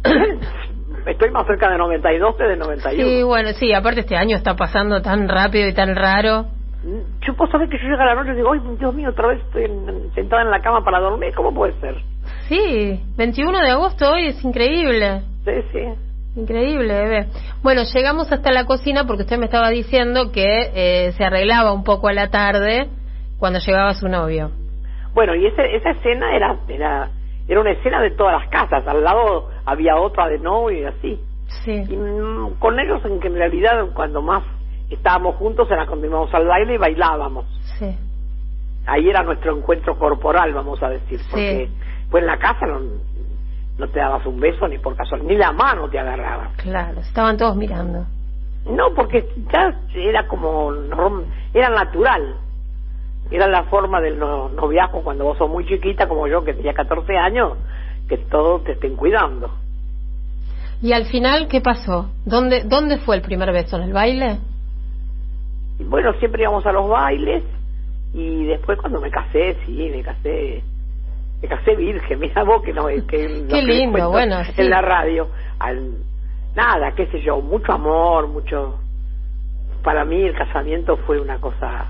[1.06, 3.10] estoy más cerca de 92 que de 91.
[3.10, 6.46] Sí, bueno, sí, aparte este año está pasando tan rápido y tan raro.
[7.28, 9.28] Yo puedo saber que yo llego a la noche y digo, ay, Dios mío, otra
[9.28, 9.66] vez estoy
[10.14, 11.96] sentada en la cama para dormir, ¿cómo puede ser?
[12.48, 15.22] Sí, 21 de agosto hoy es increíble.
[15.44, 16.05] Sí, sí.
[16.36, 17.28] Increíble, bebé.
[17.64, 21.84] Bueno, llegamos hasta la cocina porque usted me estaba diciendo que eh, se arreglaba un
[21.84, 22.90] poco a la tarde
[23.40, 24.52] cuando llegaba su novio.
[25.14, 27.10] Bueno, y esa escena era, era,
[27.48, 28.86] era una escena de todas las casas.
[28.86, 31.20] Al lado había otra de novio y así.
[31.64, 31.86] Sí.
[31.88, 34.44] Y, mm, con ellos, en que en realidad, cuando más
[34.90, 37.46] estábamos juntos, era cuando íbamos al baile y bailábamos.
[37.80, 37.96] Sí.
[38.88, 41.20] Ahí era nuestro encuentro corporal, vamos a decir.
[41.32, 41.70] Porque
[42.12, 42.82] pues en la casa no,
[43.78, 46.52] no te dabas un beso ni por casualidad, ni la mano te agarraba.
[46.58, 48.06] Claro, estaban todos mirando.
[48.66, 50.72] No, porque ya era como,
[51.54, 52.36] era natural.
[53.30, 57.18] Era la forma del noviazgo cuando vos sos muy chiquita, como yo, que tenía 14
[57.18, 57.58] años,
[58.08, 59.52] que todos te estén cuidando.
[60.82, 62.12] ¿Y al final qué pasó?
[62.26, 63.78] ¿Dónde, dónde fue el primer beso?
[63.78, 64.40] ¿En el baile?
[65.80, 67.44] Bueno, siempre íbamos a los bailes
[68.14, 70.64] y después cuando me casé, sí, me casé
[71.42, 73.04] me casé virgen, mira vos que no que
[73.50, 75.30] Qué lindo, bueno, en la radio.
[75.60, 75.94] Al,
[76.56, 78.80] nada, qué sé yo, mucho amor, mucho
[79.84, 81.86] para mí el casamiento fue una cosa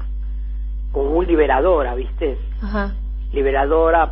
[0.92, 2.38] como muy liberadora, ¿viste?
[2.62, 2.94] Ajá.
[3.32, 4.12] Liberadora.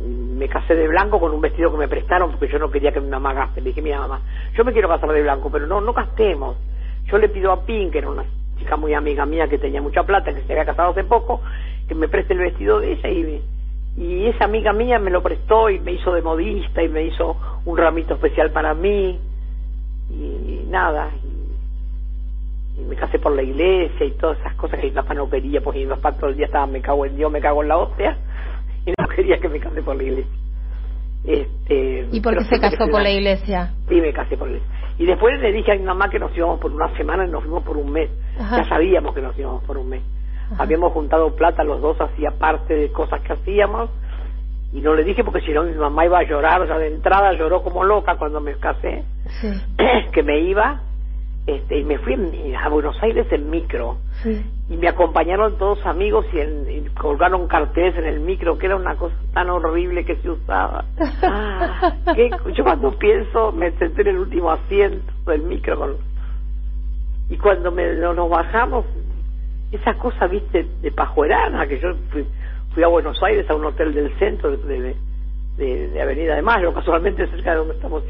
[0.00, 3.00] Me casé de blanco con un vestido que me prestaron porque yo no quería que
[3.00, 3.60] mi mamá gaste.
[3.60, 4.20] Le dije, mi mamá,
[4.56, 6.56] yo me quiero casar de blanco, pero no, no gastemos.
[7.04, 8.24] Yo le pido a Pink, que era una
[8.58, 11.40] chica muy amiga mía que tenía mucha plata, que se había casado hace poco,
[11.86, 13.42] que me preste el vestido de ella y
[14.00, 17.36] y esa amiga mía me lo prestó y me hizo de modista y me hizo
[17.66, 19.20] un ramito especial para mí
[20.08, 25.12] y nada y, me casé por la iglesia y todas esas cosas que mi papá
[25.12, 27.62] no quería porque mi papá todo el día estaba me cago en Dios me cago
[27.62, 28.16] en la hostia
[28.86, 30.32] y no quería que me case por la iglesia
[31.24, 33.74] este ¿Y por qué se casó por la iglesia?
[33.86, 34.76] Sí, me casé por la iglesia.
[34.98, 37.42] Y después le dije a mi mamá que nos íbamos por una semana y nos
[37.42, 38.10] fuimos por un mes.
[38.38, 40.02] Ya sabíamos que nos íbamos por un mes.
[40.58, 43.90] Habíamos juntado plata los dos, hacía parte de cosas que hacíamos.
[44.72, 46.88] Y no le dije porque si no mi mamá iba a llorar, o sea, de
[46.88, 49.04] entrada lloró como loca cuando me casé,
[50.12, 50.80] que me iba,
[51.46, 52.14] este, y me fui
[52.56, 53.98] a Buenos Aires en micro.
[54.68, 59.16] Y me acompañaron todos amigos y, colgaron carteles en el micro, que era una cosa
[59.32, 60.84] tan horrible que se usaba.
[61.22, 65.96] Ah, que, yo cuando pienso, me senté en el último asiento del micro.
[67.28, 68.84] y cuando me, nos bajamos,
[69.72, 72.24] esa cosa, viste, de pajuerana, que yo fui,
[72.74, 74.96] fui a Buenos Aires a un hotel del centro de,
[75.56, 78.02] de, Avenida de Mayo, casualmente cerca de donde estamos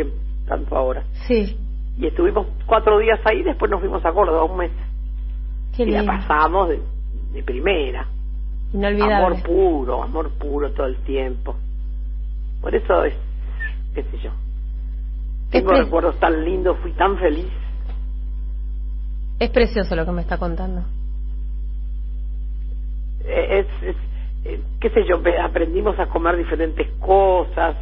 [0.47, 1.03] tanto ahora.
[1.27, 1.57] Sí.
[1.99, 4.71] Y estuvimos cuatro días ahí, después nos fuimos a Córdoba un mes.
[5.77, 6.81] Qué y la pasamos de,
[7.33, 8.07] de primera.
[8.73, 9.15] Inolvidable.
[9.15, 11.57] Amor puro, amor puro todo el tiempo.
[12.63, 13.15] Por eso es,
[13.95, 14.31] qué sé yo.
[15.51, 17.51] Tengo recuerdos tan lindos, fui tan feliz.
[19.41, 20.85] Es precioso lo que me está contando.
[23.25, 23.97] Eh, es,
[24.45, 27.77] eh, qué sé yo, aprendimos a comer diferentes cosas,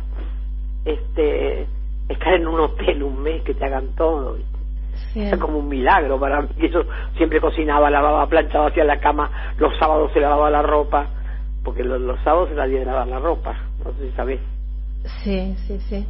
[0.85, 1.67] este,
[2.09, 4.37] estar en un hotel un mes que te hagan todo,
[5.15, 6.83] Es como un milagro para mí, yo
[7.17, 11.07] siempre cocinaba, lavaba, planchaba, hacía la cama, los sábados se lavaba la ropa,
[11.65, 14.41] porque los, sábados era día de lavar la ropa, no sé si sabes.
[15.23, 16.07] Sí, sí, sí.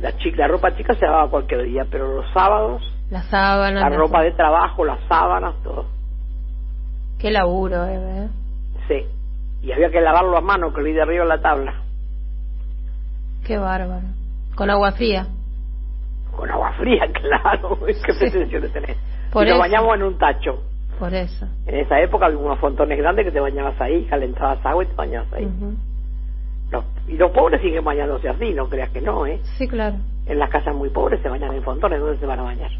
[0.00, 2.82] La, chica, la ropa chica se lavaba cualquier día, pero los sábados...
[3.08, 3.88] Las sábanas.
[3.88, 5.86] La ropa de trabajo, las sábanas, todo.
[7.18, 8.28] Qué laburo, eh,
[8.88, 9.06] Sí.
[9.62, 11.82] Y había que lavarlo a mano, que lo de arriba en la tabla.
[13.44, 14.06] Qué bárbaro.
[14.54, 15.26] ¿Con agua fría?
[16.34, 17.78] Con agua fría, claro.
[17.86, 18.96] ¿Qué pretensiones tenés?
[19.32, 20.62] Por y nos bañamos en un tacho.
[20.98, 21.46] Por eso.
[21.66, 24.94] En esa época había unos fontones grandes que te bañabas ahí, calentabas agua y te
[24.94, 25.48] bañabas ahí.
[27.08, 29.40] y los pobres siguen bañándose así, no creas que no, ¿eh?
[29.58, 29.96] Sí, claro.
[30.26, 32.70] En las casas muy pobres se bañan en fontones, ¿dónde se van a bañar?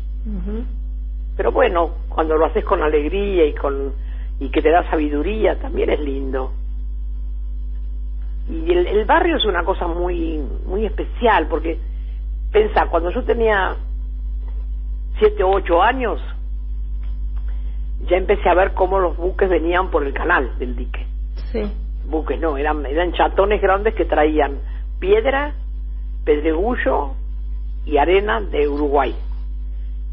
[1.37, 3.93] Pero bueno, cuando lo haces con alegría y con
[4.43, 6.53] y que te da sabiduría, también es lindo.
[8.51, 11.79] Y el, el barrio es una cosa muy muy especial, porque
[12.51, 13.77] pensá, cuando yo tenía
[15.21, 16.21] siete o ocho años,
[18.09, 21.07] ya empecé a ver cómo los buques venían por el canal del dique.
[21.53, 21.63] Sí.
[22.07, 24.59] Buques, no, eran, eran chatones grandes que traían
[24.99, 25.55] piedra,
[26.25, 27.13] pedregullo
[27.87, 29.15] y arena de Uruguay.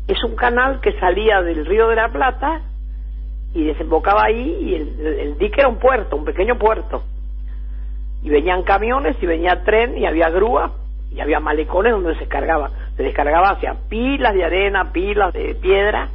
[0.07, 2.61] Es un canal que salía del río de la Plata
[3.53, 7.03] y desembocaba ahí y el, dique era un puerto, un pequeño puerto.
[8.21, 10.73] Y venían camiones y venía tren y había grúa
[11.11, 16.09] y había malecones donde se cargaba, se descargaba hacia pilas de arena, pilas de piedra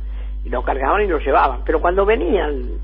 [0.45, 1.61] y lo cargaban y lo llevaban.
[1.64, 2.78] Pero cuando venían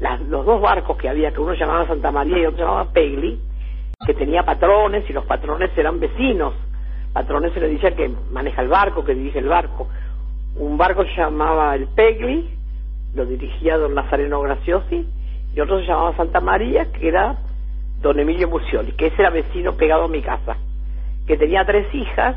[0.00, 3.38] las, los dos barcos que había, que uno llamaba Santa María y otro llamaba Pegli,
[4.04, 6.54] que tenía patrones y los patrones eran vecinos.
[7.12, 9.88] Patrones se le dice que maneja el barco, que dirige el barco.
[10.56, 12.55] Un barco se llamaba el Pegli,
[13.14, 15.06] lo dirigía don Nazareno Graciosi,
[15.54, 17.36] y otro se llamaba Santa María, que era
[18.02, 20.56] don Emilio Musioli, que ese era vecino pegado a mi casa,
[21.26, 22.36] que tenía tres hijas,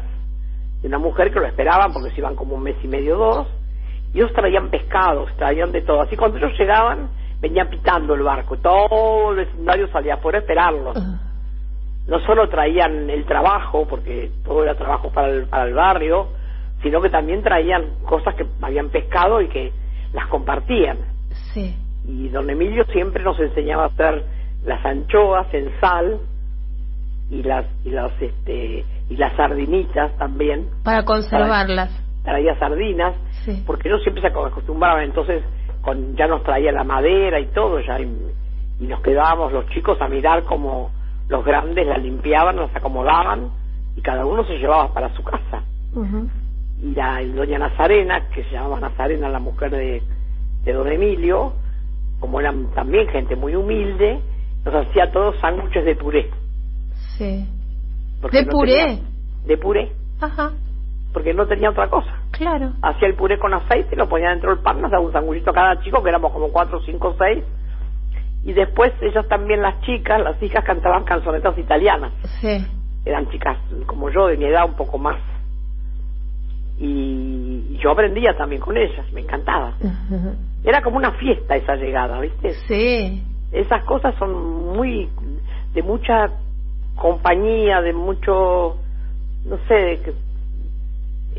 [0.81, 3.47] de una mujer que lo esperaban porque se iban como un mes y medio, dos,
[4.13, 6.01] y ellos traían pescados, traían de todo.
[6.01, 7.09] Así cuando ellos llegaban,
[7.41, 10.97] venían pitando el barco, todo el vecindario salía afuera a esperarlos.
[12.07, 16.29] No solo traían el trabajo, porque todo era trabajo para el, para el barrio,
[16.81, 19.71] sino que también traían cosas que habían pescado y que
[20.13, 20.97] las compartían.
[21.53, 21.75] Sí.
[22.05, 24.23] Y don Emilio siempre nos enseñaba a hacer
[24.63, 26.19] las anchoas en sal
[27.29, 31.91] y las y las este y las sardinitas también Para conservarlas.
[32.23, 33.13] traía sardinas
[33.45, 33.63] Sí.
[33.65, 35.43] porque ellos siempre se acostumbraban entonces
[35.81, 38.03] con ya nos traía la madera y todo ya y,
[38.79, 40.91] y nos quedábamos los chicos a mirar como
[41.29, 43.49] los grandes la limpiaban las acomodaban
[43.95, 45.63] y cada uno se llevaba para su casa.
[46.81, 50.01] Y la y doña Nazarena, que se llamaba Nazarena, la mujer de,
[50.63, 51.53] de don Emilio,
[52.19, 54.19] como eran también gente muy humilde,
[54.65, 56.29] nos hacía todos sándwiches de puré.
[57.17, 57.45] Sí.
[58.21, 58.71] porque ¿De no puré?
[58.85, 58.99] tenía-
[59.45, 60.51] de puré, Ajá.
[61.13, 62.13] porque no tenía otra cosa.
[62.31, 62.73] Claro.
[62.81, 65.53] Hacía el puré con aceite, lo ponía dentro del pan, nos daba un sándwichito a
[65.53, 67.43] cada chico, que éramos como cuatro, cinco, seis.
[68.43, 72.13] Y después ellas también, las chicas, las hijas cantaban canzonetas italianas.
[72.39, 72.65] Sí.
[73.05, 75.17] Eran chicas como yo, de mi edad, un poco más.
[76.79, 79.73] Y yo aprendía también con ellas, me encantaba.
[80.63, 82.51] Era como una fiesta esa llegada, ¿viste?
[82.67, 83.23] Sí.
[83.51, 85.09] Esas cosas son muy
[85.73, 86.27] de mucha
[86.95, 88.77] compañía, de mucho,
[89.45, 90.13] no sé, de que,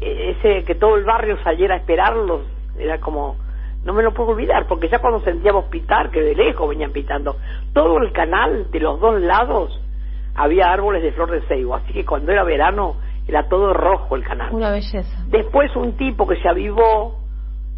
[0.01, 2.43] ese que todo el barrio saliera a esperarlos,
[2.78, 3.36] era como,
[3.84, 7.36] no me lo puedo olvidar, porque ya cuando sentíamos pitar, que de lejos venían pitando,
[7.72, 9.78] todo el canal de los dos lados
[10.34, 12.97] había árboles de flor de ceibo, así que cuando era verano
[13.30, 14.52] era todo rojo el canal.
[14.52, 15.24] Una belleza.
[15.28, 17.18] Después un tipo que se avivó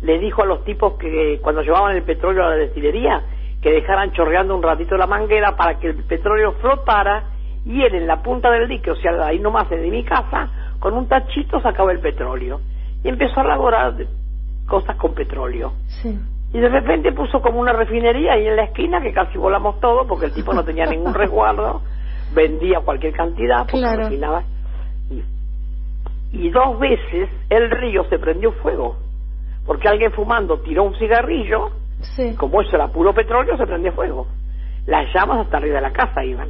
[0.02, 3.22] le dijo a los tipos que cuando llevaban el petróleo a la destilería
[3.62, 7.24] que dejaran chorreando un ratito la manguera para que el petróleo flotara
[7.64, 10.94] y él en la punta del dique, o sea, ahí nomás de mi casa, con
[10.94, 12.60] un tachito sacaba el petróleo
[13.04, 13.94] y empezó a elaborar
[14.66, 15.74] cosas con petróleo.
[15.86, 16.18] Sí.
[16.52, 20.06] Y de repente puso como una refinería ahí en la esquina que casi volamos todo
[20.08, 21.82] porque el tipo no tenía ningún resguardo,
[22.34, 24.02] vendía cualquier cantidad porque Claro.
[24.02, 24.42] refinaba.
[26.32, 28.96] Y, dos veces el río se prendió fuego
[29.66, 31.70] porque alguien fumando tiró un cigarrillo,
[32.16, 32.34] Sí.
[32.36, 34.26] como eso era puro petróleo, se prendió fuego.
[34.86, 36.48] Las llamas hasta arriba de la casa iban.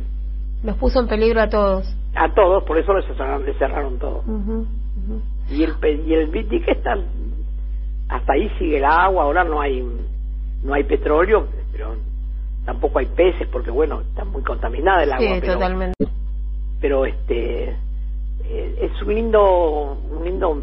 [0.64, 1.94] Los puso en peligro a todos.
[2.14, 4.22] A todos, por eso les cerraron, les cerraron todo.
[4.26, 5.22] Ujú, ujú.
[5.50, 5.74] y el
[6.06, 6.96] y el dique está
[8.08, 9.82] hasta ahí sigue el agua ahora no hay
[10.62, 11.96] no hay petróleo pero
[12.64, 16.06] tampoco hay peces porque bueno está muy contaminada el agua Sí, pero, totalmente.
[16.80, 17.76] pero este
[18.80, 20.62] es un lindo un lindo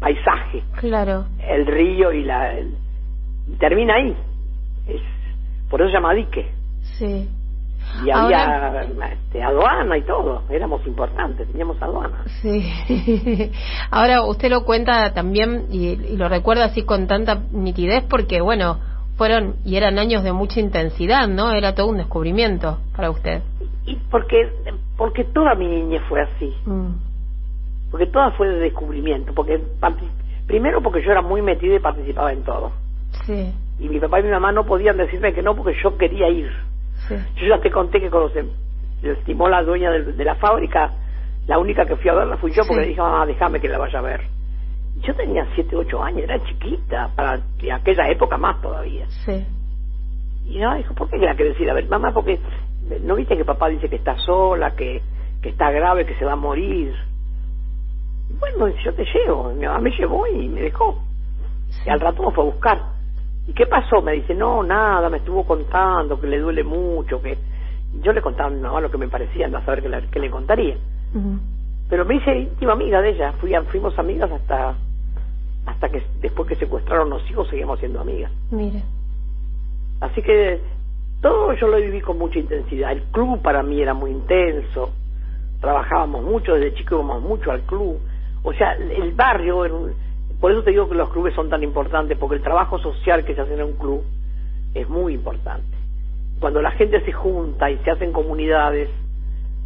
[0.00, 1.26] paisaje Claro.
[1.46, 2.74] el río y la el-
[3.48, 4.14] y termina ahí
[4.86, 5.00] es
[5.70, 6.50] por eso se llama dique
[6.98, 7.28] Sí.
[8.04, 12.62] y Ahora- había este, aduana y todo éramos importantes teníamos aduana Sí.
[13.90, 18.78] Ahora usted lo cuenta también y, y lo recuerda así con tanta nitidez porque, bueno,
[19.18, 21.52] fueron y eran años de mucha intensidad, ¿no?
[21.52, 23.42] Era todo un descubrimiento para usted.
[23.84, 24.48] y porque
[24.96, 26.92] porque toda mi niñez fue así Mm.
[27.90, 29.60] porque toda fue de descubrimiento, porque
[30.46, 32.72] primero porque yo era muy metida y participaba en todo.
[33.26, 36.28] Sí, Y mi papá y mi mamá no podían decirme que no porque yo quería
[36.28, 36.50] ir.
[37.08, 37.14] sí.
[37.36, 38.44] Yo ya te conté que cuando se
[39.00, 40.90] se estimó la dueña de, de la fábrica,
[41.46, 42.80] la única que fui a verla fui yo porque Sí.
[42.80, 44.20] le dije, mamá, déjame que la vaya a ver.
[45.02, 49.06] Yo tenía 7, 8 años, era chiquita, para que aquella época más todavía.
[49.24, 49.44] Sí,
[50.46, 51.88] Y mamá dijo, ¿por qué la querés ir a ver?
[51.88, 52.38] Mamá, porque
[53.02, 55.02] no viste que papá dice que está sola, que,
[55.42, 56.94] que está grave, que se va a morir.
[58.40, 59.52] Bueno, yo te llevo.
[59.54, 61.02] Mi mamá me llevó y me dejó.
[61.86, 62.78] Y al rato me fue a buscar.
[63.46, 64.02] ¿Y qué pasó?
[64.02, 67.38] Me dice, no, nada, me estuvo contando que le duele mucho, que...
[68.02, 70.06] Yo le contaba a mi mamá lo que me parecía, anda a saber qué le,
[70.08, 70.76] qué le contaría.
[71.88, 74.74] Pero me hice íntima amiga de ella, Fui fuimos amigas hasta
[75.68, 78.32] hasta que después que secuestraron los hijos seguimos siendo amigas.
[78.50, 78.82] Mire.
[80.00, 80.60] Así que
[81.20, 82.92] todo yo lo viví con mucha intensidad.
[82.92, 84.92] El club para mí era muy intenso.
[85.60, 87.98] Trabajábamos mucho, desde chico íbamos mucho al club.
[88.42, 89.90] O sea, el barrio,
[90.40, 93.34] por eso te digo que los clubes son tan importantes, porque el trabajo social que
[93.34, 94.02] se hace en un club
[94.74, 95.76] es muy importante.
[96.40, 98.88] Cuando la gente se junta y se hacen comunidades,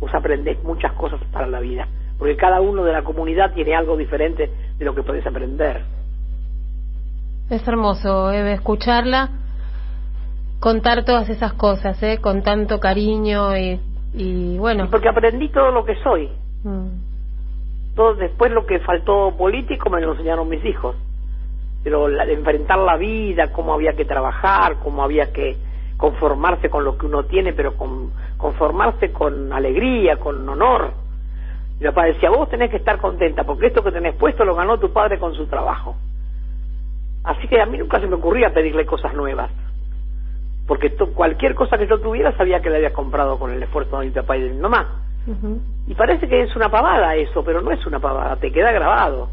[0.01, 1.87] vos aprendés muchas cosas para la vida,
[2.19, 4.51] porque cada uno de la comunidad tiene algo diferente
[4.83, 5.85] de lo que podés aprender.
[7.51, 9.31] Es hermoso, Eve, escucharla
[10.63, 12.19] contar todas esas cosas, ¿eh?
[12.23, 13.81] Con tanto cariño y,
[14.15, 14.89] y bueno.
[14.91, 16.31] porque aprendí todo lo que soy.
[16.63, 17.97] Mm.
[17.97, 20.97] Todo, después lo que faltó político me lo enseñaron mis hijos.
[21.83, 25.57] Pero la, enfrentar la vida, cómo había que trabajar, cómo había que
[25.97, 30.93] conformarse con lo que uno tiene, pero con, conformarse con alegría, con honor.
[31.81, 34.79] Mi papá decía, vos tenés que estar contenta, porque esto que tenés puesto lo ganó
[34.79, 35.97] tu padre con su trabajo.
[37.25, 39.51] Así que a mí nunca se me ocurría pedirle cosas nuevas
[40.67, 44.07] porque cualquier cosa que yo tuviera sabía que la había comprado con el esfuerzo de
[44.07, 45.03] mi papá y de mi mamá.
[45.87, 49.29] Y parece que es una pavada eso, pero no es una pavada, te queda grabado.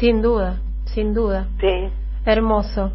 [0.00, 1.48] Sin duda, sin duda.
[1.60, 1.90] Sí.
[2.24, 2.92] Hermoso.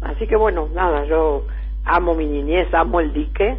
[0.00, 1.44] Así que bueno, nada, yo
[1.84, 3.58] amo mi niñez, amo el dique.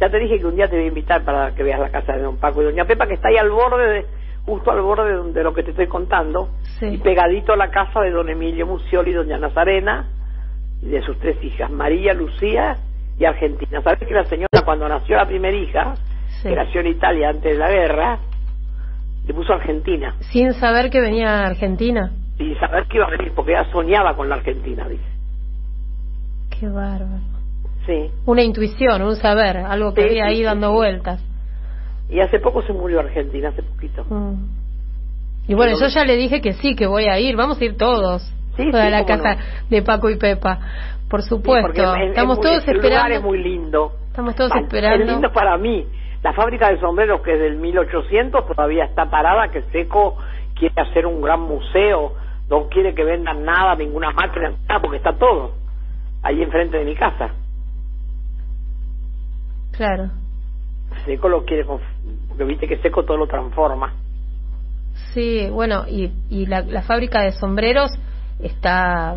[0.00, 2.14] Ya te dije que un día te voy a invitar para que veas la casa
[2.14, 4.06] de don Paco y doña Pepa, que está ahí al borde, de,
[4.44, 8.10] justo al borde de, lo que te estoy contando, y pegadito a la casa de
[8.10, 10.08] don Emilio Mucioli y doña Nazarena,
[10.82, 12.76] de sus tres hijas, María, Lucía
[13.18, 13.80] y Argentina.
[13.82, 15.94] ¿Sabes que la señora cuando nació la primera hija,
[16.42, 18.18] que nació en Italia antes de la guerra,
[19.26, 20.14] le puso Argentina?
[20.20, 22.10] Sin saber que venía a Argentina.
[22.36, 25.04] Sin saber que iba a venir, porque ella soñaba con la Argentina, dice.
[26.50, 27.33] Qué bárbaro.
[27.86, 28.10] Sí.
[28.26, 31.22] Una intuición, un saber, algo que había ahí dando vueltas.
[32.08, 34.04] Y hace poco se murió Argentina, hace poquito.
[34.04, 34.34] Mm.
[35.48, 37.76] Y bueno, yo ya le dije que sí, que voy a ir, vamos a ir
[37.76, 38.22] todos
[38.56, 39.36] sí, la casa
[39.68, 40.58] de Paco y Pepa.
[41.08, 41.94] Por supuesto.
[41.96, 43.14] Estamos todos esperando.
[43.14, 43.92] es muy lindo.
[44.08, 45.04] Estamos todos esperando.
[45.04, 45.86] Es lindo para mí.
[46.22, 50.16] La fábrica de sombreros que es del 1800 todavía está parada, que Seco
[50.54, 52.14] quiere hacer un gran museo,
[52.48, 55.52] no quiere que vendan nada, ninguna máquina, nada, porque está todo
[56.22, 57.30] ahí enfrente de mi casa.
[59.76, 60.10] Claro.
[61.04, 63.92] Seco lo quiere, porque viste que Seco todo lo transforma.
[65.12, 67.90] Sí, bueno, y, y la, la fábrica de sombreros
[68.38, 69.16] está...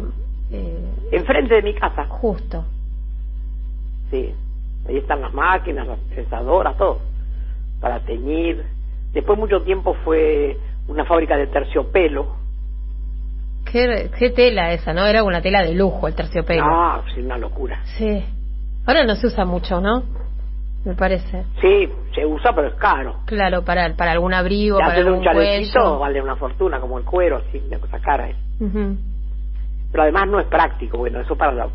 [0.52, 2.06] Eh, Enfrente de mi casa.
[2.08, 2.66] Justo.
[4.10, 4.34] Sí,
[4.88, 7.00] ahí están las máquinas, las procesadoras, todo,
[7.80, 8.64] para teñir.
[9.14, 12.36] Después mucho tiempo fue una fábrica de terciopelo.
[13.70, 15.06] Qué, qué tela esa, ¿no?
[15.06, 16.64] Era una tela de lujo el terciopelo.
[16.64, 17.82] Ah, sí, una locura.
[17.98, 18.24] Sí.
[18.86, 20.04] Ahora no se usa mucho, ¿no?
[20.88, 21.44] Me parece.
[21.60, 23.18] Sí, se usa, pero es caro.
[23.26, 27.36] Claro, para, para algún abrigo, para algún un chalecito vale una fortuna, como el cuero,
[27.46, 28.30] así, una cosa cara.
[28.30, 28.36] ¿eh?
[29.92, 31.70] Pero además no es práctico, bueno, eso para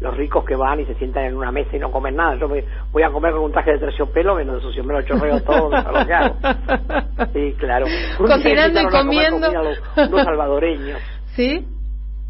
[0.00, 2.34] los, ricos que van y se sientan en una mesa y no comen nada.
[2.34, 5.02] Yo me, voy a comer con un traje de terciopelo, menos de sucio, me lo
[5.02, 6.34] chorreo todo, lo que hago.
[7.32, 7.86] Sí, claro.
[8.16, 9.52] Cocinando y comiendo.
[9.52, 11.00] Los, salvadoreños.
[11.36, 11.64] ¿Sí?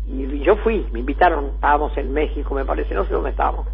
[0.06, 3.66] Y, yo fui, me invitaron, estábamos en México, me parece, no sé dónde estábamos.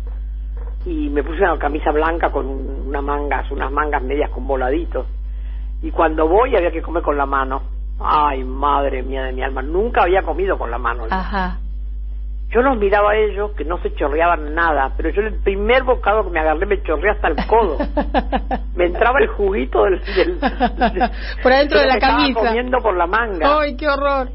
[0.87, 5.07] Y me puse una camisa blanca con unas mangas, unas mangas medias con voladitos.
[5.83, 9.63] Y cuando voy había que comer con la mano Ay, madre mía de mi alma,
[9.63, 11.05] nunca había comido con la mano.
[11.11, 11.59] Ajá.
[12.51, 16.25] Yo los miraba a ellos que no se chorreaban nada, pero yo el primer bocado
[16.25, 17.79] que me agarré me chorreé hasta el codo.
[18.77, 20.01] me entraba el juguito del,
[21.43, 22.29] por adentro de la camisa.
[22.29, 23.59] Estaba comiendo por la manga.
[23.61, 24.29] Ay, qué horror.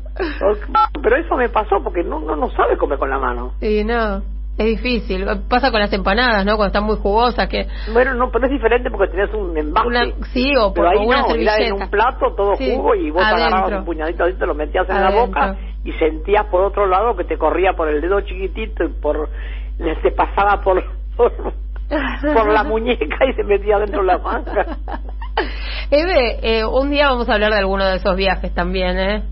[1.01, 3.53] Pero eso me pasó porque no no, no sabe comer con la mano.
[3.59, 4.21] Sí, no.
[4.59, 5.25] Es difícil.
[5.47, 6.57] Pasa con las empanadas, ¿no?
[6.57, 7.47] Cuando están muy jugosas.
[7.47, 10.13] que Bueno, no, pero es diferente porque tenés un envase.
[10.33, 13.71] sí, o por pero ahí una no, en un plato todo jugo y vos agarrabas
[13.79, 15.55] un puñadito te lo metías en la boca
[15.85, 19.29] y sentías por otro lado que te corría por el dedo chiquitito y por
[19.77, 20.83] te pasaba por,
[21.15, 24.77] por, la muñeca y se metía dentro de la manga.
[25.89, 29.23] Eve, eh, un día vamos a hablar de alguno de esos viajes también, ¿eh?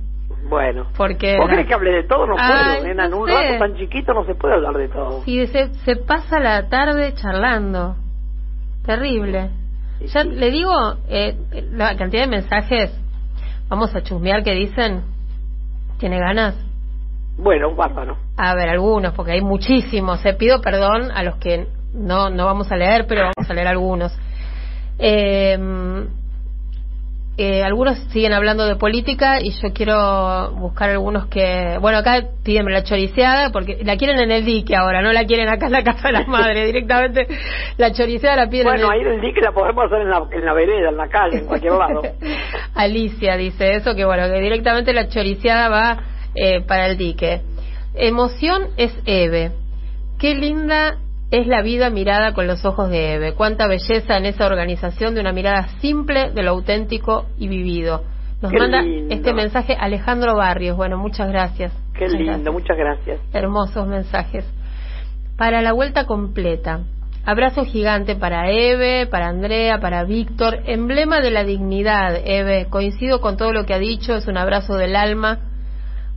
[0.49, 0.87] Bueno.
[0.95, 2.25] Porque ¿Vos crees que hable de todo?
[2.27, 3.05] No puedo, nena.
[3.05, 5.23] En un rato tan chiquito no se puede hablar de todo.
[5.23, 7.95] Sí, se, se pasa la tarde charlando.
[8.85, 9.49] Terrible.
[9.99, 10.73] Ya le digo,
[11.09, 11.35] eh,
[11.71, 12.97] la cantidad de mensajes,
[13.67, 15.03] vamos a chusmear que dicen,
[15.99, 16.55] ¿tiene ganas?
[17.37, 18.17] Bueno, bárbaro.
[18.37, 20.25] A ver, algunos, porque hay muchísimos.
[20.25, 23.67] Eh, pido perdón a los que no, no vamos a leer, pero vamos a leer
[23.67, 24.17] algunos.
[24.99, 25.57] Eh,
[27.39, 32.65] eh, algunos siguen hablando de política y yo quiero buscar algunos que, bueno, acá piden
[32.65, 35.83] la choriceada porque la quieren en el dique ahora, no la quieren acá en la
[35.83, 37.27] casa de las madres, directamente
[37.77, 40.23] la choriceada la piden Bueno, en ahí en el dique la podemos hacer en la,
[40.31, 42.01] en la vereda, en la calle, en cualquier lado.
[42.73, 45.97] Alicia dice eso, que bueno, que directamente la choriceada va
[46.33, 47.41] eh, para el dique.
[47.93, 49.51] Emoción es Eve.
[50.19, 50.97] Qué linda
[51.31, 53.33] es la vida mirada con los ojos de Eve.
[53.33, 58.03] Cuánta belleza en esa organización de una mirada simple de lo auténtico y vivido.
[58.41, 59.13] Nos Qué manda lindo.
[59.13, 60.77] este mensaje Alejandro Barrios.
[60.77, 61.73] Bueno, muchas gracias.
[61.93, 62.53] Qué Muchas lindo, gracias.
[62.53, 63.19] muchas gracias.
[63.33, 64.45] Hermosos mensajes.
[65.37, 66.81] Para la vuelta completa.
[67.25, 70.59] Abrazo gigante para Eve, para Andrea, para Víctor.
[70.65, 72.67] Emblema de la dignidad, Eve.
[72.69, 74.15] Coincido con todo lo que ha dicho.
[74.15, 75.39] Es un abrazo del alma.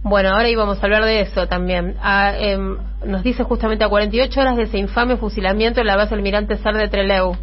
[0.03, 1.97] Bueno, ahora íbamos a hablar de eso también.
[2.01, 6.15] Ah, em, nos dice justamente a 48 horas de ese infame fusilamiento en la base
[6.15, 7.37] Almirante Sar de Trelew.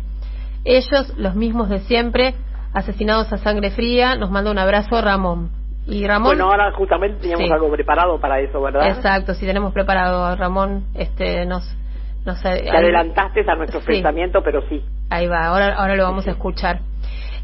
[0.65, 2.33] Ellos, los mismos de siempre,
[2.73, 5.51] asesinados a sangre fría, nos manda un abrazo Ramón.
[5.85, 6.31] Y Ramón.
[6.35, 7.51] Bueno, ahora justamente teníamos Sí.
[7.53, 8.87] algo preparado para eso, ¿verdad?
[8.89, 11.63] Exacto, si tenemos preparado, Ramón, este, nos,
[12.25, 13.87] nos Te adelantaste a nuestro Sí.
[13.87, 14.83] pensamiento, pero sí.
[15.09, 16.81] Ahí va, ahora, ahora lo vamos a escuchar.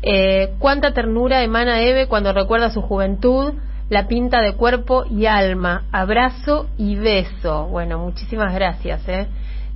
[0.01, 3.53] Eh, cuánta ternura emana Eve cuando recuerda su juventud,
[3.93, 7.67] la pinta de cuerpo y alma, abrazo y beso.
[7.67, 9.07] Bueno, muchísimas gracias.
[9.07, 9.27] ¿eh?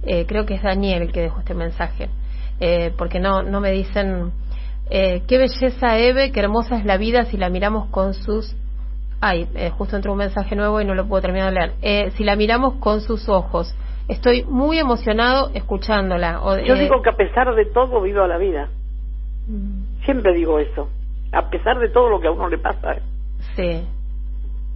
[0.04, 2.10] Eh, creo que es Daniel el que dejó este mensaje,
[2.60, 4.32] eh, porque no, no me dicen
[4.90, 8.56] eh, qué belleza Eve, qué hermosa es la vida si la miramos con sus
[9.20, 11.74] Ay, eh, justo entró un mensaje nuevo y no lo puedo terminar de leer.
[11.82, 13.76] Eh, si la miramos con sus ojos,
[14.08, 16.42] estoy muy emocionado escuchándola.
[16.44, 18.70] O, Yo digo que a pesar de todo viva la vida.
[19.48, 20.90] Mm, Siempre digo eso.
[21.32, 22.94] A pesar de todo lo que a uno le pasa.
[22.94, 23.02] ¿eh?
[23.56, 23.88] Sí.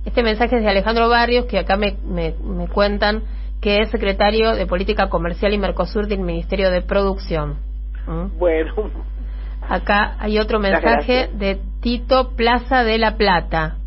[0.05, 3.23] Este mensaje es de Alejandro Barrios, que acá me, me, me cuentan
[3.61, 7.57] que es secretario de Política Comercial y Mercosur del Ministerio de Producción.
[8.07, 8.37] ¿Mm?
[8.39, 8.73] Bueno,
[9.69, 13.77] Acá hay otro mensaje de Tito Plaza de la Plata.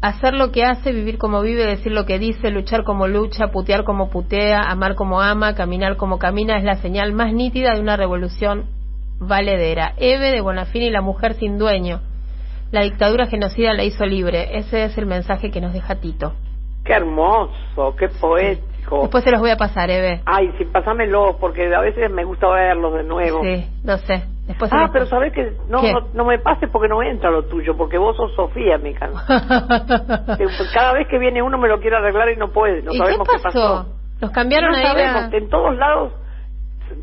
[0.00, 3.84] Hacer lo que hace, vivir como vive, decir lo que dice, luchar como lucha, putear
[3.84, 7.96] como putea, amar como ama, caminar como camina, es la señal más nítida de una
[7.96, 8.66] revolución
[9.18, 9.94] valedera.
[9.96, 12.00] Eve de Bonafini, la mujer sin dueño.
[12.74, 14.58] La dictadura genocida la hizo libre.
[14.58, 16.32] Ese es el mensaje que nos deja Tito.
[16.84, 19.02] qué hermoso, qué poético.
[19.02, 20.20] Después se los voy a pasar, Eve.
[20.26, 23.42] Ay, sí, pásamelo, porque a veces me gusta verlos de nuevo.
[23.44, 24.24] Sí, lo sé.
[24.48, 27.76] Después Ah, pero sabes que no, no, no me pases porque no entra lo tuyo,
[27.76, 29.12] porque vos sos Sofía, mi can.
[30.74, 33.26] Cada vez que viene uno me lo quiere arreglar y no puede, no ¿Y sabemos
[33.28, 33.58] qué qué pasó?
[33.58, 33.88] pasó.
[34.20, 34.84] Los cambiaron no ahí.
[34.84, 36.12] sabemos, la- en todos lados,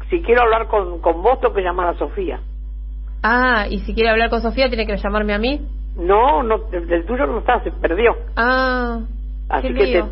[0.09, 2.39] si quiero hablar con, con vos, tengo que llamar a Sofía.
[3.23, 5.61] Ah, y si quiere hablar con Sofía, tiene que llamarme a mí.
[5.95, 8.15] No, no, el tuyo no está, se perdió.
[8.35, 8.99] Ah,
[9.49, 10.03] Así qué que te,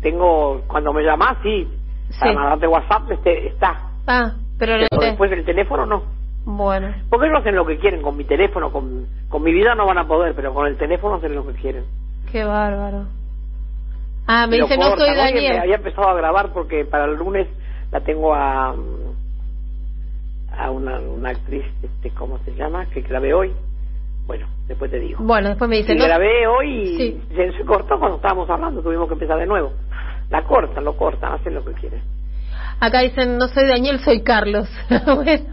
[0.00, 1.66] tengo, cuando me llamás, sí,
[2.10, 2.18] Sí.
[2.20, 3.90] para mandarte WhatsApp este, está.
[4.06, 6.02] Ah, pero Pero te- después el teléfono no.
[6.46, 9.84] Bueno, Porque ellos hacen lo que quieren con mi teléfono, con, con mi vida no
[9.86, 11.84] van a poder, pero con el teléfono hacen lo que quieren.
[12.32, 13.04] qué bárbaro.
[14.26, 15.58] Ah, me Pero dice, no soy Oye, me Daniel.
[15.58, 17.48] había empezado a grabar porque para el lunes
[17.90, 18.74] la tengo a
[20.58, 22.86] a una, una actriz, este, ¿cómo se llama?
[22.90, 23.52] Que grabé hoy.
[24.26, 25.22] Bueno, después te digo.
[25.22, 27.20] Bueno, después me dice, Y no, grabé hoy y Sí.
[27.56, 29.72] se, cortó cuando estábamos hablando, tuvimos que empezar de nuevo.
[30.30, 32.02] La cortan, lo cortan, hacen lo que quieren.
[32.80, 34.68] acá dicen, no soy Daniel, soy Carlos.
[35.06, 35.44] bueno,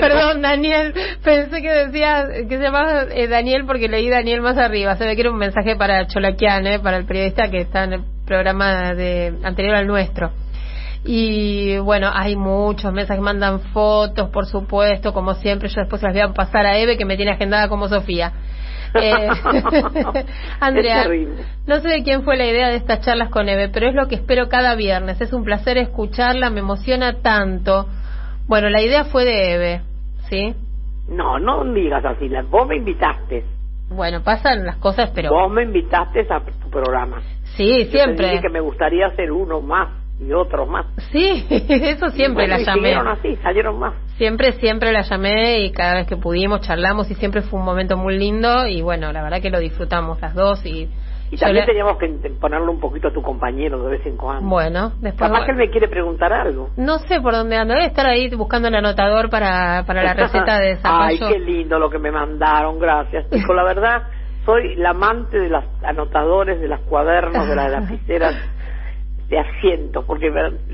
[0.00, 4.96] perdón, Daniel, pensé que decía que se llamaba eh, Daniel porque leí Daniel más arriba.
[4.96, 7.92] Se ve que era un mensaje para Cholaquian, eh, para el periodista que está en
[7.92, 10.30] el programa de anterior al nuestro.
[11.04, 15.68] Y bueno, hay muchos mensajes, mandan fotos, por supuesto, como siempre.
[15.68, 18.32] Yo después las voy a pasar a Eve, que me tiene agendada como Sofía.
[18.94, 19.28] Eh,
[20.60, 21.06] Andrea,
[21.66, 24.08] no sé de quién fue la idea de estas charlas con Eve, pero es lo
[24.08, 25.20] que espero cada viernes.
[25.20, 27.86] Es un placer escucharla, me emociona tanto.
[28.46, 29.80] Bueno, la idea fue de Eve,
[30.30, 30.54] ¿sí?
[31.08, 33.44] No, no digas así, vos me invitaste.
[33.90, 37.20] Bueno, pasan las cosas, pero Vos me invitaste a tu programa.
[37.56, 38.28] sí, Yo te siempre.
[38.30, 40.86] dije que me gustaría hacer uno más y otros más.
[41.12, 42.94] Sí, eso siempre Bueno, la llamé.
[42.94, 43.94] así, salieron más.
[44.16, 47.96] Siempre, siempre la llamé y cada vez que pudimos charlamos y siempre fue un momento
[47.96, 50.88] muy lindo y bueno, la verdad que lo disfrutamos las dos y,
[51.30, 52.08] Y también le- teníamos que
[52.40, 54.48] ponerle un poquito a tu compañero de vez en cuando.
[54.48, 56.70] bueno, después Capaz que él me quiere preguntar algo.
[56.76, 60.58] no sé por dónde ando, debe estar ahí buscando el anotador para, para la receta
[60.60, 61.28] de Ay, zapallo.
[61.28, 63.28] qué lindo lo que me mandaron, gracias.
[63.30, 64.02] Chico, la verdad,
[64.46, 68.34] soy la amante de los anotadores, de los cuadernos, de las lapiceras
[69.28, 70.30] de asiento, porque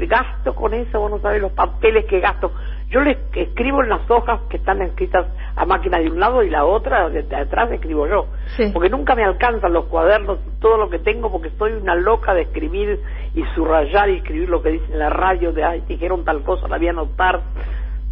[0.06, 2.52] gasto con eso, vos no sabés los papeles que gasto.
[2.88, 6.50] Yo les escribo en las hojas que están escritas a máquina de un lado y
[6.50, 8.26] la otra, de, de atrás escribo yo.
[8.56, 8.70] Sí.
[8.72, 12.42] Porque nunca me alcanzan los cuadernos, todo lo que tengo, porque soy una loca de
[12.42, 13.00] escribir
[13.34, 16.66] y subrayar y escribir lo que dice en la radio, de, ay, dijeron tal cosa,
[16.66, 17.40] la voy a anotar.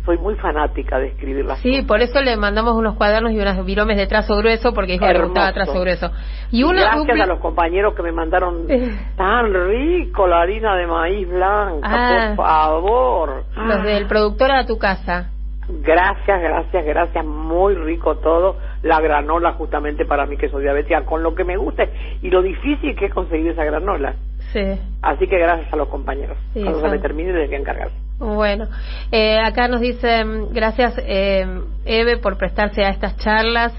[0.09, 3.63] Soy muy fanática de escribir las Sí, por eso le mandamos unos cuadernos y unas
[3.63, 6.11] viromes de trazo grueso, porque dijo que gustaba trazo grueso.
[6.51, 8.67] Y una, Gracias a los compañeros que me mandaron
[9.17, 12.33] tan rico la harina de maíz blanca, ah.
[12.35, 13.45] por favor.
[13.55, 15.31] Los del productor a tu casa.
[15.69, 17.27] Gracias, gracias, gracias.
[17.27, 18.57] Muy rico todo.
[18.83, 21.85] La granola justamente para mí que soy diabética, con lo que me gusta
[22.23, 24.15] y lo difícil que es conseguir esa granola.
[24.55, 24.81] Sí.
[25.03, 26.39] Así que gracias a los compañeros.
[26.55, 27.91] Cuando se me termine, les voy a encargar.
[28.19, 28.66] Bueno,
[29.12, 31.47] eh, acá nos dicen gracias eh,
[31.85, 33.73] Eve por prestarse a estas charlas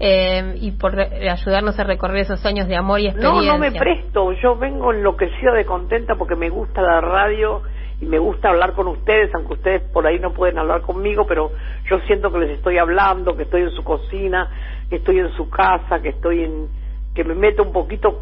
[0.00, 3.52] eh, y por ayudarnos a recorrer esos años de amor y experiencia.
[3.52, 7.62] No, no me presto, yo vengo enloquecida de contenta porque me gusta la radio
[8.00, 11.52] y me gusta hablar con ustedes, aunque ustedes por ahí no pueden hablar conmigo, pero
[11.88, 14.50] yo siento que les estoy hablando, que estoy en su cocina,
[14.90, 16.68] que estoy en su casa, que estoy en
[17.14, 18.20] que me meto un poquito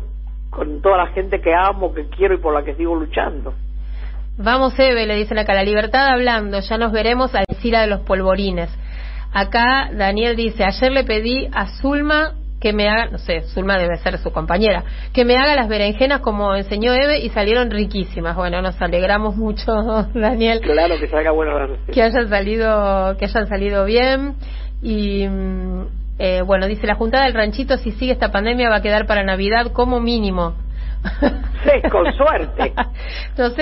[0.50, 3.54] con toda la gente que amo, que quiero y por la que sigo luchando.
[4.36, 8.00] Vamos, Eve, le dicen acá, la libertad hablando, ya nos veremos a decir de los
[8.00, 8.68] polvorines.
[9.32, 13.98] Acá Daniel dice, ayer le pedí a Zulma que me haga, no sé, Zulma debe
[13.98, 18.34] ser su compañera, que me haga las berenjenas como enseñó Eve y salieron riquísimas.
[18.36, 19.70] Bueno, nos alegramos mucho,
[20.14, 20.60] Daniel.
[20.60, 21.52] Claro, que salga bueno
[21.92, 24.36] Que hayan salido, que hayan salido bien.
[24.82, 25.86] Y mm,
[26.18, 29.22] eh, bueno, dice la Junta del Ranchito, si sigue esta pandemia va a quedar para
[29.24, 30.54] Navidad como mínimo.
[31.64, 32.74] Sí, con suerte.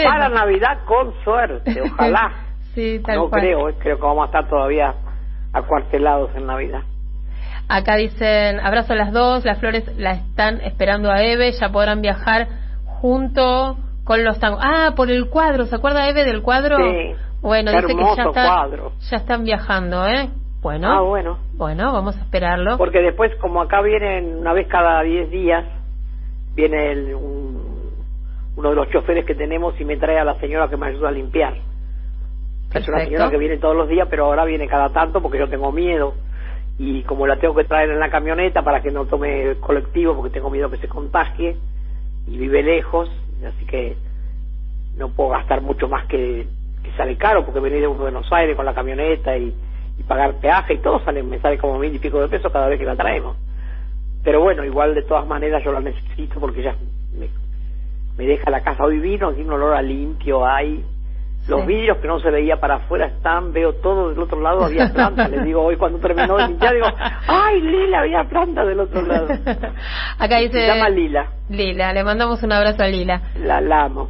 [0.03, 2.33] Para Navidad con suerte, ojalá.
[2.75, 4.93] sí, tal no creo, eh, creo que vamos a estar todavía
[5.53, 6.81] acuartelados en Navidad.
[7.69, 12.03] Acá dicen, abrazo a las dos, las flores la están esperando a Eve, ya podrán
[12.03, 12.49] viajar
[12.85, 14.61] junto con los tangos.
[14.63, 16.77] Ah, por el cuadro, ¿se acuerda Eve del cuadro?
[16.79, 17.15] Sí.
[17.41, 18.57] Bueno, dice que ya,
[18.99, 20.29] ya están viajando, ¿eh?
[20.61, 20.93] Bueno.
[20.93, 21.39] Ah, bueno.
[21.55, 22.79] Bueno, vamos a esperarlo.
[22.79, 25.65] Porque después, como acá vienen una vez cada 10 días,
[26.55, 30.77] viene el, uno de los choferes que tenemos y me trae a la señora que
[30.77, 31.55] me ayuda a limpiar.
[32.75, 35.49] Es una señora que viene todos los días, pero ahora viene cada tanto porque yo
[35.49, 36.15] tengo miedo.
[36.79, 40.15] Y como la tengo que traer en la camioneta para que no tome el colectivo
[40.17, 41.57] porque tengo miedo que se contagie
[42.27, 43.11] y vive lejos,
[43.47, 43.97] así que
[44.97, 46.47] no puedo gastar mucho más que,
[46.83, 49.55] que sale caro porque venir de Buenos Aires con la camioneta y,
[49.99, 52.69] y pagar peaje y todo sale, me sale como mil y pico de pesos cada
[52.69, 53.37] vez que la traemos
[54.25, 56.77] pero bueno, igual de todas maneras yo la necesito porque ya
[57.19, 57.29] me,
[58.17, 58.85] me deja la casa.
[58.85, 60.85] Hoy vino, tiene un olor a limpio, hay
[61.49, 64.93] los vidrios que no se veía para afuera están, veo todo del otro lado, había
[64.93, 65.27] planta.
[65.29, 66.87] Le digo hoy cuando terminó de limpiar, digo,
[67.27, 69.29] ¡ay, Lila, había planta del otro lado!
[70.19, 70.61] Acá dice.
[70.61, 71.27] Se llama Lila.
[71.49, 73.23] Lila, le mandamos un abrazo a Lila.
[73.41, 74.09] La, la amo.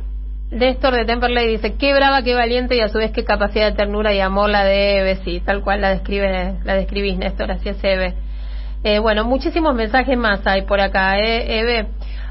[0.50, 3.76] Néstor de Temperley dice, qué brava, qué valiente y a su vez qué capacidad de
[3.76, 7.70] ternura y amor la de Eve, sí, tal cual la describe, la describís, Néstor, así
[7.70, 8.14] es Eve.
[8.84, 11.88] Eh, bueno, muchísimos mensajes más hay por acá, ¿eh, Eve?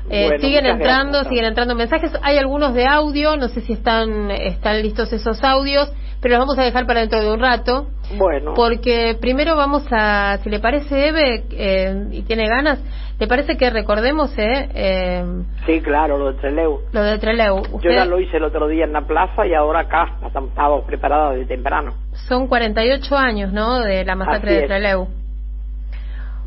[0.10, 2.12] Eh, siguen entrando, siguen entrando mensajes.
[2.22, 6.60] Hay algunos de audio, no sé si están, están listos esos audios, pero los vamos
[6.60, 7.88] a dejar para dentro de un rato.
[8.18, 8.54] Bueno.
[8.54, 12.80] Porque primero vamos a, si le parece, Eve, eh, y tiene ganas,
[13.20, 14.70] ¿le parece que recordemos, eh?
[14.74, 15.24] eh
[15.66, 16.82] sí, claro, lo de Treleu.
[16.92, 17.62] Lo de Treleu.
[17.82, 21.36] Yo ya lo hice el otro día en la plaza y ahora acá estamos preparados
[21.36, 21.94] de temprano.
[22.28, 25.21] Son 48 años, ¿no?, de la masacre de Treleu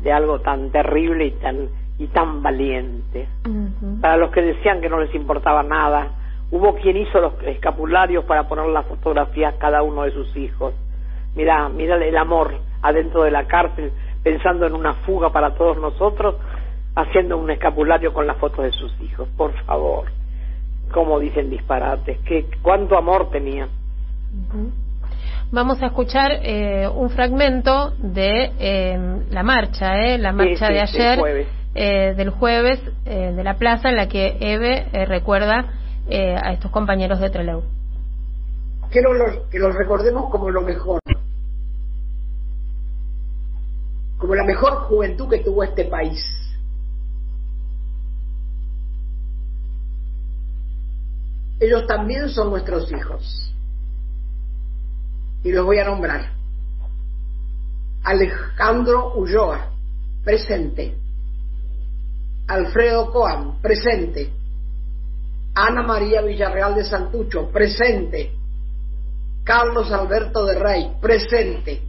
[0.05, 3.27] de algo tan terrible y tan y tan valiente.
[4.01, 6.09] Para los que decían que no les importaba nada,
[6.51, 10.75] hubo quien hizo los escapularios para poner las fotografías cada uno de sus hijos.
[11.35, 12.53] Mira, mira el amor
[12.83, 13.91] adentro de la cárcel,
[14.21, 16.35] pensando en una fuga para todos nosotros,
[16.95, 19.27] haciendo un escapulario con las fotos de sus hijos.
[19.35, 20.05] Por favor,
[20.93, 23.69] cómo dicen disparates, que cuánto amor tenían
[25.51, 31.47] vamos a escuchar eh, un fragmento de eh, la marcha, eh, la marcha de ayer,
[31.73, 35.65] eh, del jueves, eh, de la plaza en la que Eve eh, recuerda
[36.07, 37.63] eh, a estos compañeros de Trelew.
[38.91, 40.99] Que, los, que los recordemos como lo mejor,
[44.17, 46.23] como la mejor juventud que tuvo este país.
[51.59, 53.54] Ellos también son nuestros hijos
[55.45, 56.31] y los voy a nombrar.
[58.03, 59.71] Alejandro Ulloa,
[60.23, 60.95] presente.
[62.47, 64.31] Alfredo Coan, presente.
[65.53, 68.31] Ana María Villarreal de Santucho, presente.
[69.43, 71.83] Carlos Alberto de Rey, presente.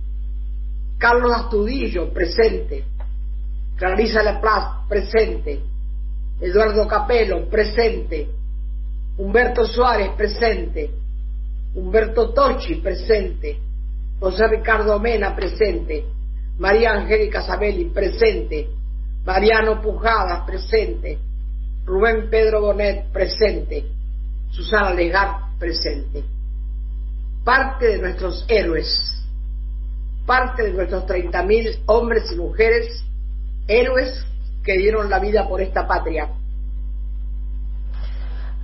[0.99, 2.85] Carlos Astudillo, presente.
[3.77, 5.63] Clarisa Laplace, presente.
[6.43, 8.29] Eduardo Capelo, presente.
[9.17, 11.06] Humberto Suárez, presente.
[11.75, 13.59] Humberto Tocci presente,
[14.19, 16.05] José Ricardo Mena presente,
[16.59, 18.69] María Angélica Sabelli presente,
[19.25, 21.19] Mariano Pujadas presente,
[21.85, 23.85] Rubén Pedro Bonet presente,
[24.51, 26.25] Susana Legar presente.
[27.45, 29.25] parte de nuestros héroes,
[30.27, 33.05] parte de nuestros 30.000 hombres y mujeres,
[33.69, 34.27] héroes
[34.65, 36.29] que dieron la vida por esta patria.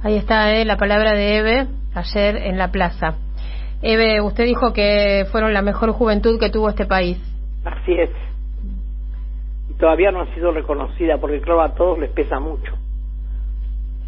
[0.03, 3.17] Ahí está eh, la palabra de Eve ayer en la plaza.
[3.83, 7.19] Eve, usted dijo que fueron la mejor juventud que tuvo este país.
[7.65, 8.11] Así es.
[9.71, 12.73] Y todavía no ha sido reconocida porque creo a todos les pesa mucho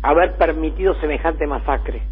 [0.04, 2.02] haber permitido semejante masacre.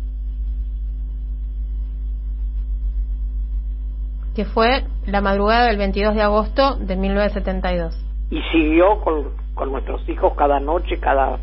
[4.34, 7.94] Que fue la madrugada del 22 de agosto de 1972.
[8.30, 11.38] Y siguió con, con nuestros hijos cada noche, cada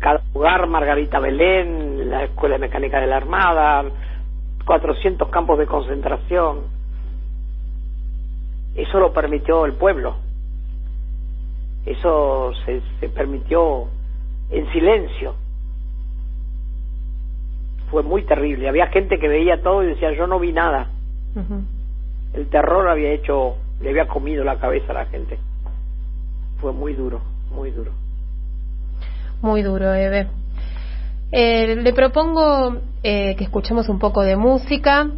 [0.00, 3.84] cada lugar, Margarita Belén, la Escuela de Mecánica de la Armada,
[4.64, 6.62] 400 campos de concentración.
[8.74, 10.16] Eso lo permitió el pueblo.
[11.84, 13.88] Eso se, se permitió
[14.50, 15.34] en silencio.
[17.90, 18.68] Fue muy terrible.
[18.68, 20.88] Había gente que veía todo y decía, yo no vi nada.
[22.32, 25.38] El terror había hecho, le había comido la cabeza a la gente.
[26.60, 27.20] Fue muy duro,
[27.50, 27.92] muy duro.
[29.42, 30.28] Muy duro, Eve.
[31.32, 35.08] Eh, le propongo eh, que escuchemos un poco de música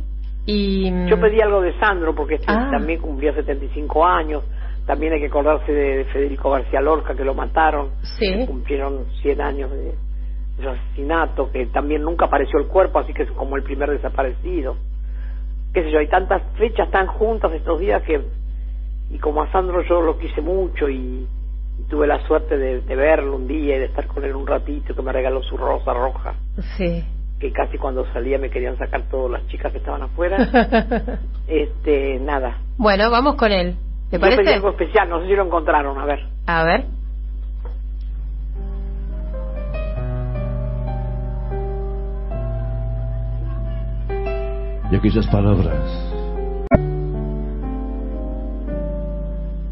[0.46, 0.90] y...
[0.90, 2.68] Mm, Yo pedí algo de Sandro porque este ah.
[2.70, 4.44] también cumplió 75 años.
[4.86, 7.90] También hay que acordarse de, Federico García Lorca, que lo mataron.
[8.18, 8.46] Sí.
[8.46, 9.94] cumplieron 100 años de,
[10.66, 14.76] asesinato, que también nunca apareció el cuerpo, así que es como el primer desaparecido.
[15.72, 18.20] Qué sé yo, hay tantas fechas tan juntas estos días que...
[19.10, 21.26] Y como a Sandro yo lo quise mucho y
[21.88, 25.02] tuve la suerte de, verlo un día y de estar con él un ratito, que
[25.02, 26.34] me regaló su rosa roja.
[26.76, 27.04] Sí.
[27.38, 30.36] Que casi cuando salía me querían sacar todas las chicas que estaban afuera.
[31.46, 32.58] este, nada.
[32.76, 33.76] Bueno, vamos con él.
[34.10, 34.54] ¿Te parece?
[34.54, 36.20] algo especial, no sé si lo encontraron, a ver.
[36.46, 36.84] A ver.
[44.90, 46.12] Y aquellas palabras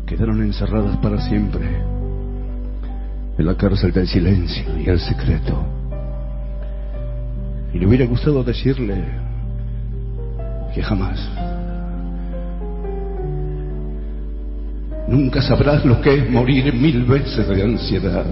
[0.07, 2.00] quedaron encerradas para siempre
[3.41, 5.65] en la cárcel del silencio y el secreto.
[7.73, 9.03] Y le hubiera gustado decirle
[10.75, 11.19] que jamás,
[15.09, 18.27] nunca sabrás lo que es morir mil veces de ansiedad.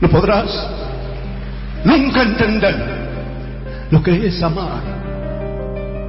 [0.00, 0.50] No podrás
[1.84, 2.74] nunca entender
[3.90, 4.82] lo que es amar,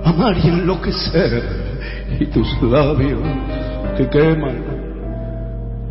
[0.05, 1.43] amar y enloquecer,
[2.21, 3.21] y tus labios
[3.97, 4.70] que queman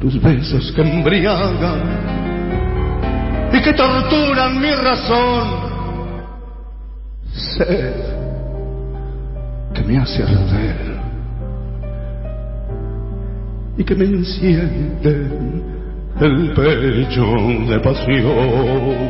[0.00, 1.80] tus besos que embriagan
[3.52, 5.70] y que torturan mi razón.
[7.32, 7.94] Sed
[9.74, 11.00] que me hace arder
[13.76, 15.30] y que me enciende
[16.20, 17.24] el pecho
[17.68, 19.00] de pasión.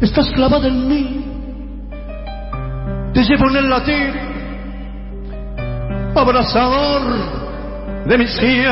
[0.00, 1.24] Estás clavada en mí,
[3.14, 4.12] te llevo en el latir,
[6.14, 7.43] abrazador
[8.06, 8.64] de mis sienes.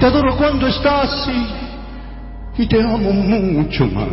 [0.00, 4.08] Te adoro cuando estás y, y te amo mucho más.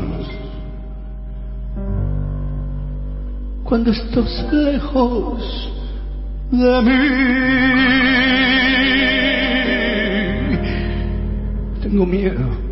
[3.64, 5.72] Cuando estás lejos
[6.52, 6.98] de mí,
[11.82, 12.72] tengo miedo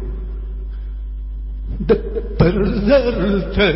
[1.80, 1.96] de
[2.38, 3.74] perderte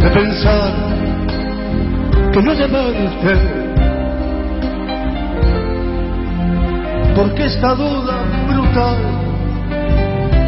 [0.00, 0.89] de pensar
[2.32, 3.70] que no verte
[7.20, 8.96] porque esta duda brutal,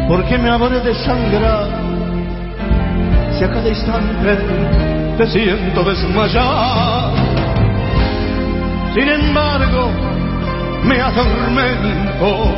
[0.07, 1.67] porque me habré de sangrar,
[3.37, 4.37] si a cada instante
[5.17, 7.13] te siento desmayar.
[8.95, 9.91] Sin embargo,
[10.83, 12.55] me atormento,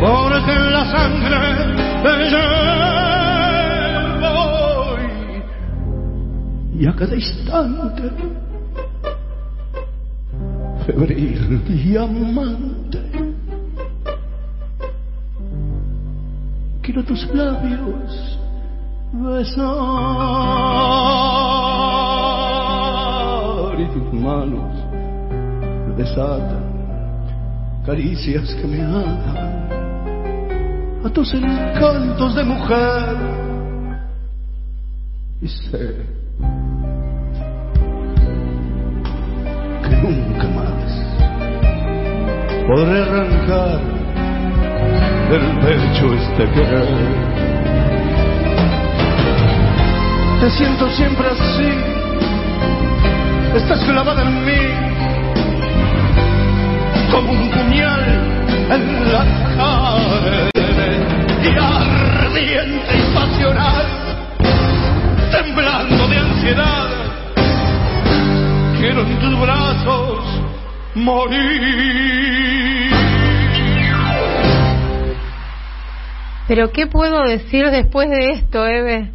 [0.00, 1.38] porque la sangre
[2.02, 2.91] te
[6.82, 8.10] y a cada instante
[10.84, 12.98] febril y amante
[16.82, 18.36] quiero tus labios
[19.12, 19.62] besar
[23.78, 24.74] y tus manos
[25.96, 26.64] desatan
[27.86, 29.68] caricias que me atan
[31.04, 33.16] a tus encantos de mujer
[35.42, 36.21] y sé
[42.66, 43.80] podré arrancar
[45.30, 46.88] del pecho este querer.
[50.40, 51.70] Te siento siempre así,
[53.56, 54.62] estás clavada en mí,
[57.10, 58.04] como un puñal
[58.70, 59.24] en la
[59.56, 60.50] carne.
[61.44, 63.86] Y ardiente y pasional,
[65.32, 66.88] temblando de ansiedad,
[68.78, 70.21] quiero en tus brazos
[70.94, 72.90] morir.
[76.48, 79.10] Pero ¿qué puedo decir después de esto, Eve?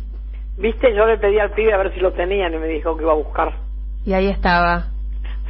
[0.57, 3.03] Viste, yo le pedí al pibe a ver si lo tenían y me dijo que
[3.03, 3.53] iba a buscar.
[4.05, 4.88] Y ahí estaba.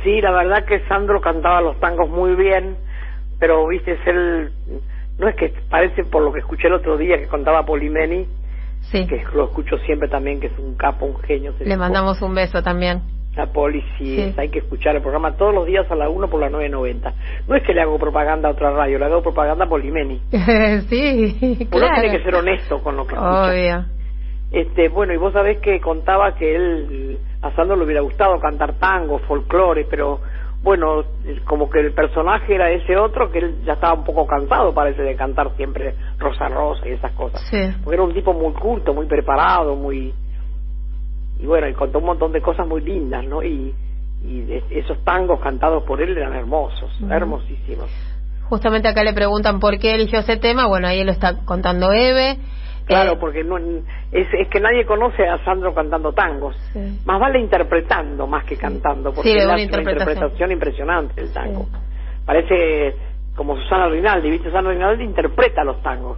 [0.04, 2.76] Sí, la verdad que Sandro cantaba los tangos muy bien,
[3.40, 4.52] pero viste, es él,
[5.18, 8.26] no es que parece por lo que escuché el otro día que contaba Polimeni,
[8.92, 9.06] Sí.
[9.08, 11.52] que lo escucho siempre también, que es un capo, un genio.
[11.60, 11.78] Le tipo.
[11.78, 13.02] mandamos un beso también.
[13.38, 14.22] La Poli, sí, Sí.
[14.22, 17.14] es, hay que escuchar el programa todos los días a la 1 por la 9.90.
[17.48, 20.20] No es que le hago propaganda a otra radio, le hago propaganda a Polimeni.
[20.90, 21.38] sí,
[21.72, 22.02] Uno claro.
[22.02, 23.50] tiene que ser honesto con lo que escucha.
[23.50, 23.86] Obvio.
[24.52, 28.74] Este, bueno, y vos sabés que contaba que él, a Sandro le hubiera gustado cantar
[28.80, 30.20] tango, folclore, pero
[30.64, 31.04] bueno,
[31.46, 35.02] como que el personaje era ese otro que él ya estaba un poco cansado, parece,
[35.04, 37.42] de cantar siempre Rosa Rosa y esas cosas.
[37.52, 37.58] Sí.
[37.84, 40.14] Porque era un tipo muy culto, muy preparado, muy...
[41.40, 43.44] Y bueno, y contó un montón de cosas muy lindas, ¿no?
[43.44, 43.74] Y,
[44.24, 47.90] y esos tangos cantados por él eran hermosos, hermosísimos.
[48.50, 50.68] Justamente acá le preguntan por qué eligió ese tema.
[50.68, 52.38] Bueno, ahí lo está contando Eve.
[52.86, 56.56] Claro, Eh, porque no, es, es que nadie conoce a Sandro cantando tangos.
[56.74, 57.00] Sí.
[57.06, 60.10] Más vale interpretando más que cantando, porque Sí, él una interpretación.
[60.10, 61.68] interpretación impresionante el tango.
[62.26, 62.96] Parece
[63.36, 64.48] como Susana Rinaldi, ¿viste?
[64.48, 66.18] Susana Rinaldi interpreta los tangos.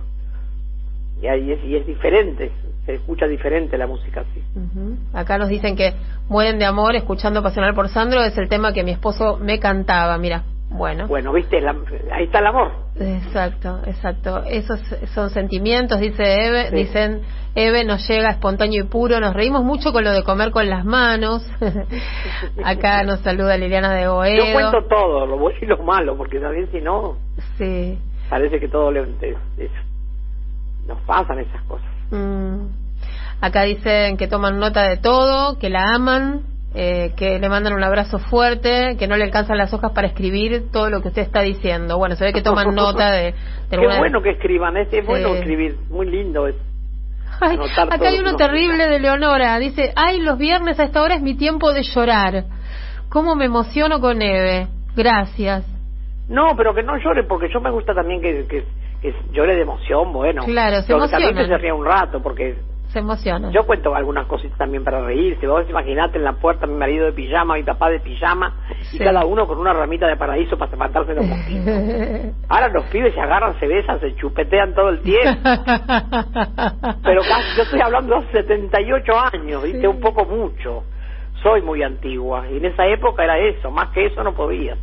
[1.21, 2.51] Y ahí es, y es diferente,
[2.85, 4.41] se escucha diferente la música así.
[4.55, 4.97] Ujú.
[5.13, 5.93] Acá nos dicen que
[6.29, 8.23] mueren de amor escuchando Pasional por Sandro.
[8.23, 10.17] Es el tema que mi esposo me cantaba.
[10.17, 11.07] Mira, bueno.
[11.07, 11.59] Bueno, ¿viste?
[11.61, 11.75] La-
[12.13, 12.71] ahí está el amor.
[12.99, 14.43] Exacto, exacto.
[14.45, 14.79] Esos
[15.13, 16.69] son sentimientos, dice Eve.
[16.69, 16.75] Sí.
[16.75, 17.21] Dicen,
[17.55, 19.19] Eve nos llega espontáneo y puro.
[19.19, 21.45] Nos reímos mucho con lo de comer con las manos.
[22.63, 24.45] Acá nos saluda Liliana de Boedo.
[24.45, 27.17] Yo cuento todo, lo bueno y lo malo, porque también si no,
[27.57, 27.97] Sí.
[28.29, 29.71] parece que todo le, es- es-
[30.89, 31.87] nos pasan esas cosas.
[32.11, 32.65] Mm.
[33.41, 36.41] Acá dicen que toman nota de todo, que la aman,
[36.75, 40.65] eh, que le mandan un abrazo fuerte, que no le alcanzan las hojas para escribir
[40.71, 41.97] todo lo que usted está diciendo.
[41.97, 43.33] Bueno, se ve que toman nota de, de
[43.69, 46.55] Qué alguna- bueno que escriban, es, es bueno escribir, muy lindo es.
[47.41, 47.57] Ay,
[47.89, 49.57] acá hay uno terrible de Leonora.
[49.59, 52.43] Dice, ay, los viernes a esta hora es mi tiempo de llorar.
[53.07, 54.67] ¿Cómo me emociono con Eve?
[54.93, 55.65] Gracias.
[56.27, 58.65] No, pero que no llore, porque yo me gusta también que, que,
[59.01, 60.43] que llore de emoción, bueno.
[60.45, 61.47] Claro, se también que emocionan.
[61.47, 62.57] se ría un rato, porque
[62.89, 63.49] Se emociona.
[63.51, 65.45] yo cuento algunas cositas también para reírse.
[65.47, 68.53] Vos imaginate en la puerta mi marido de pijama, mi papá de pijama,
[68.91, 71.73] y cada uno con una ramita de paraíso para matarse los mosquitos.
[72.49, 75.39] Ahora los pibes se agarran, se besan, se chupetean todo el tiempo.
[77.03, 79.81] Pero casi- yo estoy hablando de hace 78 años, ¿viste?
[79.81, 79.87] Sí.
[79.87, 80.83] Un poco mucho.
[81.43, 84.75] Soy muy antigua, y en esa época era eso, más que eso no podía.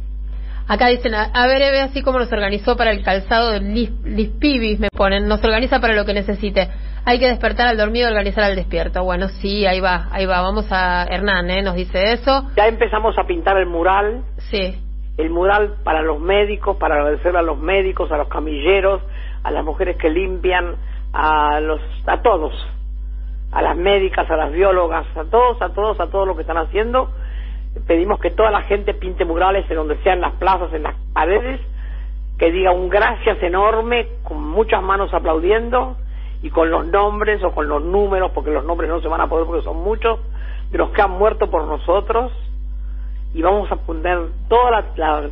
[0.68, 4.80] Acá dicen, a, a ver, Eve, así como nos organizó para el calzado Lis, Lispibis,
[4.80, 6.68] me ponen, nos organiza para lo que necesite.
[7.04, 9.04] Hay que despertar al dormido y organizar al despierto.
[9.04, 10.42] Bueno, sí, ahí va, ahí va.
[10.42, 11.62] Vamos a Hernán, ¿eh?
[11.62, 12.50] Nos dice eso.
[12.56, 14.74] Ya empezamos a pintar el mural, Sí,
[15.16, 19.02] el mural para los médicos, para agradecerle a los médicos, a los camilleros,
[19.44, 20.74] a las mujeres que limpian,
[21.12, 22.52] a los, a todos,
[23.52, 26.58] a las médicas, a las biólogas, a todos, a todos, a todos lo que están
[26.58, 27.10] haciendo.
[27.86, 31.60] Pedimos que toda la gente pinte murales en donde sean las plazas, en las paredes,
[32.38, 35.96] que diga un gracias enorme, con muchas manos aplaudiendo
[36.42, 39.28] y con los nombres o con los números, porque los nombres no se van a
[39.28, 40.20] poder porque son muchos,
[40.70, 42.32] de los que han muerto por nosotros.
[43.34, 44.18] Y vamos a poner
[44.48, 45.30] toda la, la,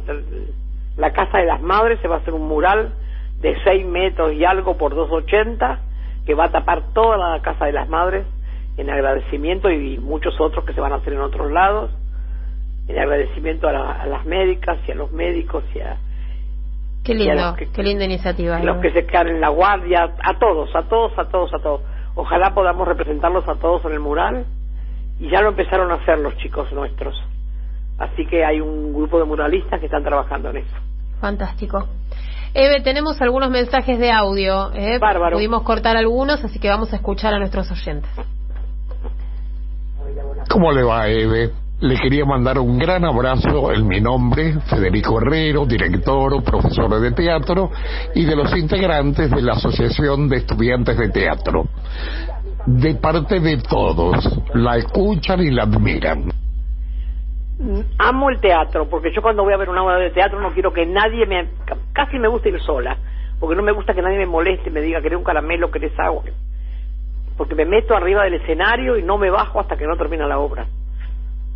[0.96, 2.92] la casa de las madres, se va a hacer un mural
[3.40, 5.78] de 6 metros y algo por 2,80
[6.26, 8.26] que va a tapar toda la casa de las madres
[8.76, 11.90] en agradecimiento y muchos otros que se van a hacer en otros lados,
[12.88, 15.96] en agradecimiento a, la- a las médicas y a los médicos y a,
[17.04, 18.56] qué Y a lindo, los que- qué linda iniciativa.
[18.56, 21.58] a los que se quedan en la guardia, a todos, a todos, a todos, a
[21.58, 21.80] todos.
[22.14, 24.44] Ojalá podamos representarlos a todos en el mural
[25.18, 27.14] y ya lo empezaron a hacer los chicos nuestros.
[27.98, 30.76] Así que hay un grupo de muralistas que están trabajando en eso.
[31.20, 31.88] Fantástico.
[32.52, 34.72] Eve, tenemos algunos mensajes de audio.
[34.74, 34.98] ¿eh?
[34.98, 35.36] Bárbaro.
[35.36, 38.10] Pudimos cortar algunos, así que vamos a escuchar a nuestros oyentes.
[40.50, 41.50] ¿Cómo le va, Eve?
[41.84, 47.70] Le quería mandar un gran abrazo en mi nombre, Federico Herrero, director, profesor de teatro
[48.14, 51.64] y de los integrantes de la Asociación de Estudiantes de Teatro.
[52.64, 54.16] De parte de todos,
[54.54, 56.30] la escuchan y la admiran.
[57.98, 60.72] Amo el teatro, porque yo cuando voy a ver una obra de teatro no quiero
[60.72, 61.50] que nadie me...
[61.66, 62.96] ca- Casi me gusta ir sola,
[63.38, 66.24] porque no me gusta que nadie me moleste, me diga, ¿querés un caramelo, querés agua?
[67.36, 70.38] Porque me meto arriba del escenario y no me bajo hasta que no termina la
[70.38, 70.66] obra.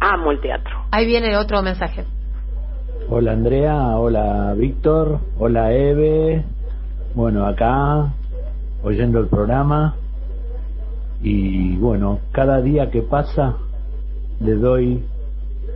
[0.00, 0.84] Amo el teatro.
[0.90, 2.04] Ahí viene otro mensaje.
[3.10, 6.44] Hola Andrea, hola Víctor, hola Eve.
[7.14, 8.12] Bueno, acá
[8.82, 9.96] oyendo el programa
[11.22, 13.56] y bueno, cada día que pasa
[14.40, 15.04] le doy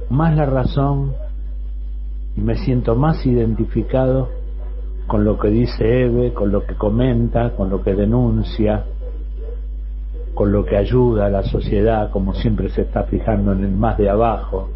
[0.09, 1.15] más la razón
[2.37, 4.29] y me siento más identificado
[5.07, 8.85] con lo que dice Eve, con lo que comenta, con lo que denuncia,
[10.35, 13.99] con lo que ayuda a la sociedad, como siempre se está fijando en el más
[13.99, 14.71] de abajo,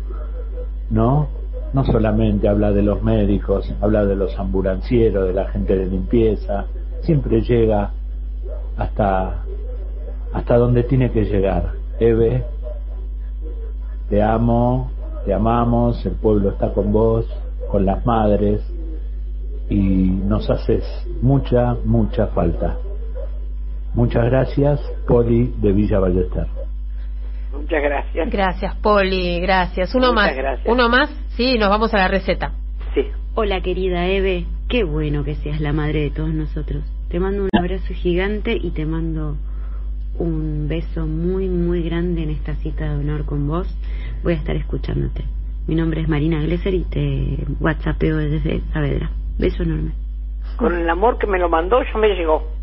[0.91, 1.29] ¿no?
[1.73, 6.67] No solamente habla de los médicos, habla de los ambulancieros, de la gente de limpieza,
[7.03, 7.91] siempre llega
[8.77, 9.43] hasta
[10.33, 11.73] hasta donde tiene que llegar.
[11.99, 12.45] Eve,
[14.11, 14.91] te amo,
[15.25, 17.27] te amamos, el pueblo está con vos,
[17.71, 18.61] con las madres
[19.71, 20.85] y nos haces
[21.23, 22.77] mucha, mucha falta.
[23.97, 24.79] Muchas gracias,
[25.09, 26.47] Poli de Villa Ballester.
[27.51, 28.31] Muchas gracias.
[28.31, 29.95] Gracias, Poli, gracias.
[29.95, 30.37] Uno Muchas más.
[30.37, 30.69] gracias.
[30.69, 32.53] Uno más, sí, nos vamos a la receta.
[32.95, 33.07] Sí.
[33.35, 36.85] Hola querida Eve, qué bueno que seas la madre de todos nosotros.
[37.09, 39.37] Te mando un abrazo gigante y te mando
[40.19, 43.67] un beso muy muy grande en esta cita de honor con vos.
[44.23, 45.25] Voy a estar escuchándote.
[45.67, 49.11] Mi nombre es Marina Glesser y te whatsappeo desde Saavedra.
[49.39, 49.93] Beso enorme.
[50.59, 52.56] Con el amor que me lo mandó ya me llegó.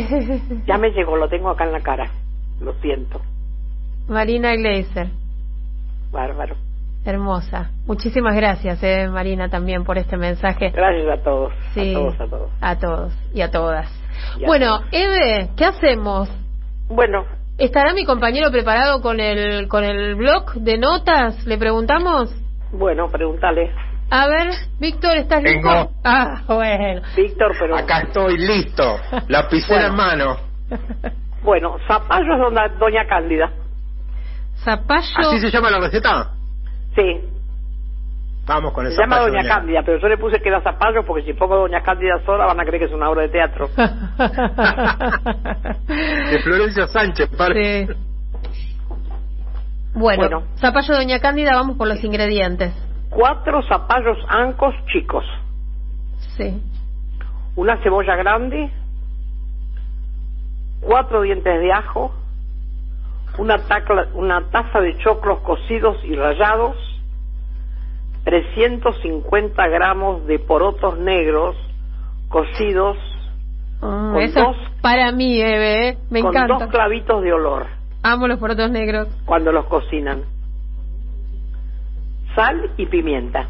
[0.66, 2.10] Ya me llegó, lo tengo acá en la cara.
[2.60, 3.20] Lo siento.
[4.08, 5.08] Marina Gleiser,
[6.12, 6.56] Bárbaro.
[7.04, 7.70] hermosa.
[7.86, 10.70] Muchísimas gracias, eh, Marina, también por este mensaje.
[10.70, 11.52] Gracias a todos.
[11.74, 12.50] Sí, A todos, a todos.
[12.60, 13.90] a todos y a todas.
[14.38, 16.28] Y a bueno, Eve, ¿qué hacemos?
[16.88, 17.24] Bueno,
[17.58, 21.46] ¿Estará mi compañero preparado con el con el blog de notas?
[21.46, 22.30] ¿Le preguntamos?
[22.70, 23.70] bueno, pregúntale.
[24.10, 25.68] A ver, Víctor, ¿estás listo?
[25.68, 25.90] Tengo.
[26.04, 27.02] Ah, bueno.
[27.16, 27.76] Víctor, pero...
[27.76, 28.98] Acá estoy listo,
[29.28, 30.36] lapicera en mano.
[31.42, 33.50] Bueno, zapallo es doña, doña Cándida.
[34.64, 35.06] Zapallo.
[35.30, 36.30] ¿Así se llama la receta?
[36.94, 37.20] Sí,
[38.46, 41.24] Vamos con el se llama doña Cándida, pero yo le puse que era zapallo porque
[41.24, 43.68] si pongo doña Cándida sola van a creer que es una obra de teatro.
[46.30, 47.88] De Florencia Sánchez, padre.
[47.88, 47.92] Sí.
[49.94, 50.42] Bueno, Bueno.
[50.60, 52.72] zapallo Doña Cándida, vamos por los ingredientes.
[53.10, 55.24] Cuatro zapallos ancos chicos.
[56.36, 56.62] Sí.
[57.56, 58.70] una cebolla grande,
[60.80, 62.12] cuatro dientes de ajo,
[63.38, 66.76] una, tacla- una taza de choclos cocidos y rallados,
[68.24, 71.56] 350 gramos de porotos negros
[72.28, 72.96] cocidos
[73.80, 75.98] Mm, Con eso dos- para mí, Eve, ¿eh?
[76.10, 76.54] me con encanta.
[76.64, 77.66] dos clavitos de olor
[78.02, 79.06] Amo los porotos negros.
[79.26, 80.22] cuando los cocinan,
[82.36, 83.48] sal y pimienta.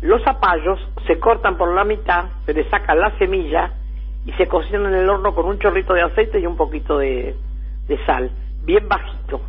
[0.00, 3.72] Los zapallos se cortan por la mitad, se le saca la semilla
[4.24, 7.34] y se cocinan en el horno con un chorrito de aceite y un poquito de,
[7.88, 8.30] de sal,
[8.64, 9.40] bien bajito.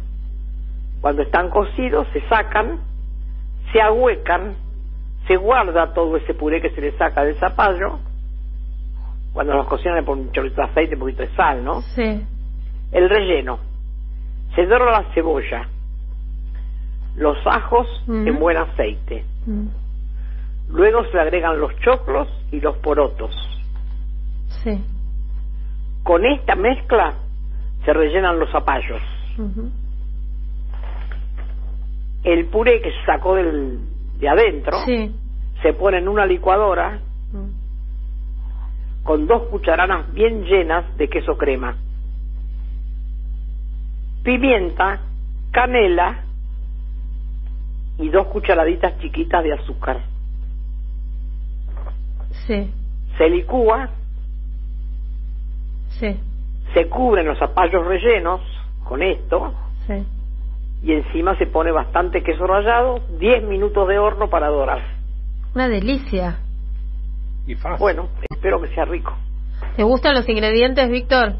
[1.02, 2.80] Cuando están cocidos se sacan,
[3.72, 4.56] se ahuecan,
[5.28, 8.00] se guarda todo ese puré que se le saca del zapallo.
[9.34, 11.82] Cuando los cocinan ponen un chorrito de aceite y un poquito de sal, ¿no?
[11.82, 12.26] Sí.
[12.92, 13.60] El relleno.
[14.56, 15.68] Se dora la cebolla,
[17.16, 18.28] los ajos Mm.
[18.28, 19.26] en buen aceite.
[19.46, 19.68] Mm,
[20.70, 23.32] Luego se agregan los choclos y los porotos.
[24.64, 24.84] Sí.
[26.04, 27.14] Con esta mezcla
[27.86, 29.02] se rellenan los zapallos.
[32.24, 33.80] El puré que se sacó del,
[34.20, 35.16] de adentro Sí.
[35.64, 37.00] se pone en una licuadora
[39.04, 41.76] con dos cucharadas bien llenas de queso crema.
[44.24, 45.00] Pimienta,
[45.52, 46.26] canela
[48.00, 50.00] y dos cucharaditas chiquitas de azúcar.
[52.48, 52.72] Sí.
[53.18, 53.90] Se licúa,
[56.00, 56.18] Sí.
[56.74, 58.42] se cubren los zapallos rellenos
[58.86, 59.54] con esto
[59.88, 60.06] Sí.
[60.84, 64.80] y encima se pone bastante queso rallado, 10 minutos de horno para dorar.
[65.54, 66.38] Una delicia.
[67.48, 67.80] Y fácil.
[67.80, 69.14] Bueno, espero que sea rico.
[69.76, 71.34] ¿Te gustan los ingredientes, Víctor?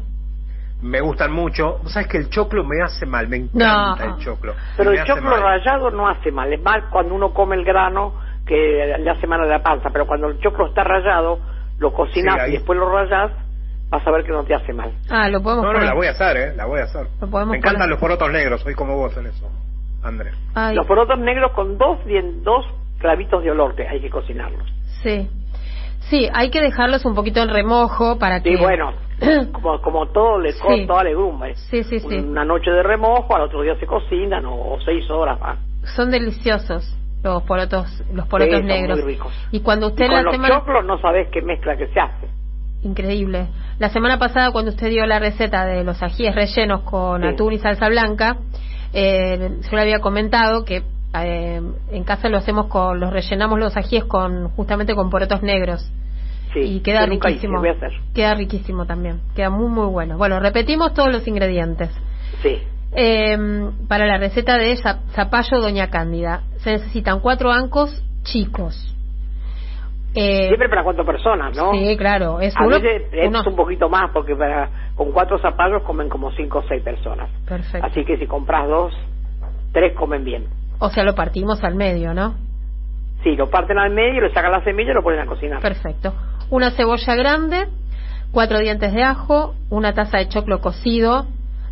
[0.82, 1.78] Me gustan mucho.
[1.82, 4.14] Vos sabés que el choclo me hace mal, me encanta No.
[4.16, 4.54] el choclo.
[4.76, 5.40] Pero Me el choclo mal.
[5.42, 8.14] rallado no hace mal, es mal cuando uno come el grano
[8.46, 11.38] que le hace mal a la panza, pero cuando el choclo está rallado,
[11.78, 12.50] lo cocinas Sí, ahí.
[12.50, 13.30] y después lo rayas,
[13.90, 14.90] vas a ver que no te hace mal.
[15.10, 15.88] Ah, lo podemos No, no, poner.
[15.88, 16.56] la voy a hacer, ¿eh?
[16.56, 17.06] La voy a hacer.
[17.20, 17.90] Lo podemos Me encantan poner.
[17.90, 19.48] los porotos negros, soy como vos en eso,
[20.02, 20.34] Andrés.
[20.54, 22.64] Ay, Los porotos negros con dos, bien, dos
[22.98, 24.66] clavitos de olor que hay que cocinarlos.
[25.02, 25.28] sí.
[26.08, 28.50] Sí, hay que dejarlos un poquito en remojo para que...
[28.50, 28.92] Sí, bueno,
[29.52, 30.86] como, como todo le, Sí.
[30.86, 31.54] toda legumbre.
[31.54, 32.16] Sí, sí, sí.
[32.18, 35.58] Una noche de remojo, al otro día se cocinan o, o seis horas más.
[35.96, 38.98] Son deliciosos los porotos, los porotos Sí, son negros.
[39.02, 39.32] muy ricos.
[39.52, 40.54] Y cuando usted Y con la los semana...
[40.58, 42.28] choclos no sabés qué mezcla que se hace.
[42.82, 43.48] Increíble.
[43.78, 47.28] La semana pasada, cuando usted dio la receta de los ajíes rellenos con Sí.
[47.28, 48.38] atún y salsa blanca,
[48.94, 50.82] eh, yo le había comentado que
[51.14, 51.60] eh,
[51.90, 55.90] en casa lo hacemos con, los rellenamos los ajíes con, justamente con porotos negros.
[56.52, 57.60] Sí, y queda hice, riquísimo.
[57.60, 57.92] hacer.
[58.14, 59.20] Queda riquísimo también.
[59.36, 60.16] Queda muy, muy bueno.
[60.18, 61.90] Bueno, repetimos todos los ingredientes.
[62.42, 62.58] Sí.
[62.92, 63.38] Eh,
[63.86, 68.96] para la receta de za- zapallo Doña Cándida, se necesitan cuatro ancos chicos.
[70.12, 71.70] Eh, Siempre para cuatro personas, ¿no?
[71.72, 72.40] Sí, claro.
[72.40, 76.08] Es A uno, veces es uno- un poquito más, porque para, con cuatro zapallos comen
[76.08, 77.30] como cinco o seis personas.
[77.46, 77.86] Perfecto.
[77.86, 78.92] Así que si compras dos,
[79.72, 80.46] tres comen bien.
[80.80, 82.34] O sea, lo partimos al medio, ¿no?
[83.22, 85.60] Sí, lo parten al medio, le sacan la semilla y lo ponen a cocinar.
[85.60, 86.14] Perfecto.
[86.48, 87.68] Una cebolla grande,
[88.32, 91.26] cuatro dientes de ajo, una taza de choclo cocido,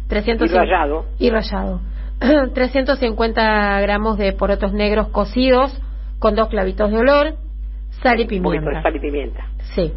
[0.08, 1.06] 300 Y rallado.
[1.18, 1.80] y rallado.
[2.54, 5.76] 350 gramos de porotos negros cocidos
[6.18, 7.34] con dos clavitos de olor,
[8.02, 8.82] sal y poquito de pimienta.
[8.82, 9.46] sal y pimienta.
[9.74, 9.92] Sí.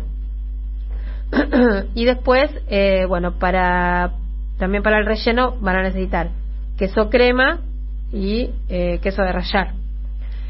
[1.95, 4.11] y después, eh, bueno, para
[4.57, 6.29] también para el relleno van a necesitar
[6.77, 7.61] queso crema
[8.11, 9.71] y eh, queso de rallar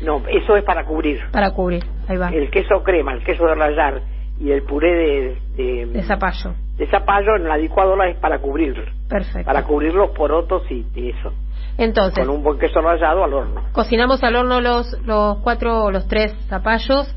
[0.03, 1.19] No, eso es para cubrir.
[1.31, 1.83] para cubrir.
[2.07, 2.29] Ahí va.
[2.29, 4.01] El queso crema, el queso de rallar
[4.39, 6.55] y el puré de, de, De zapallo.
[6.77, 8.73] de zapallo en la licuadora es para cubrir.
[9.07, 9.45] Perfecto.
[9.45, 11.31] Para cubrir los porotos y, y eso.
[11.77, 13.61] Entonces, Con un buen queso rallado al horno.
[13.71, 17.07] cocinamos al horno los, los cuatro o los tres zapallos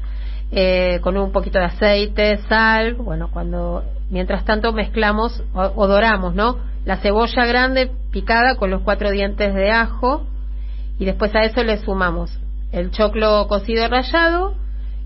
[0.53, 2.95] eh, con un poquito de aceite, sal.
[2.95, 6.59] Bueno, cuando mientras tanto mezclamos o, o doramos, ¿no?
[6.85, 10.27] La cebolla grande picada con los cuatro dientes de ajo
[10.99, 12.39] y después a eso le sumamos
[12.73, 14.55] el choclo cocido rallado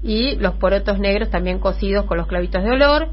[0.02, 3.08] y los porotos negros también cocidos con los clavitos de olor.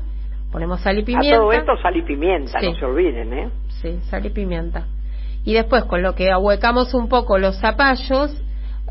[0.52, 1.35] Ponemos sal y pimienta.
[1.38, 2.68] A todo esto sal y pimienta, Sí.
[2.68, 3.49] no se olviden, ¿eh?
[3.81, 4.85] Sí, sal y pimienta.
[5.43, 8.31] Y después, con lo que ahuecamos un poco los zapallos,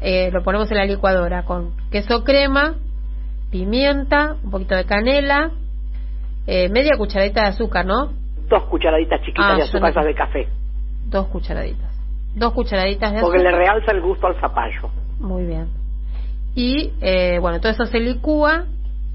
[0.01, 2.75] eh, lo ponemos en la licuadora con queso crema,
[3.51, 5.51] pimienta, un poquito de canela,
[6.47, 8.13] eh, media cucharadita de azúcar, ¿no?
[8.49, 10.49] Dos cucharaditas chiquitas Ah, de azúcar no- esas de café.
[11.07, 11.94] Dos cucharaditas.
[12.35, 13.53] Dos cucharaditas de Porque azúcar.
[13.53, 14.91] le realza el gusto al zapallo.
[15.21, 15.69] Muy bien.
[16.55, 18.65] Y, eh, bueno, todo eso se licúa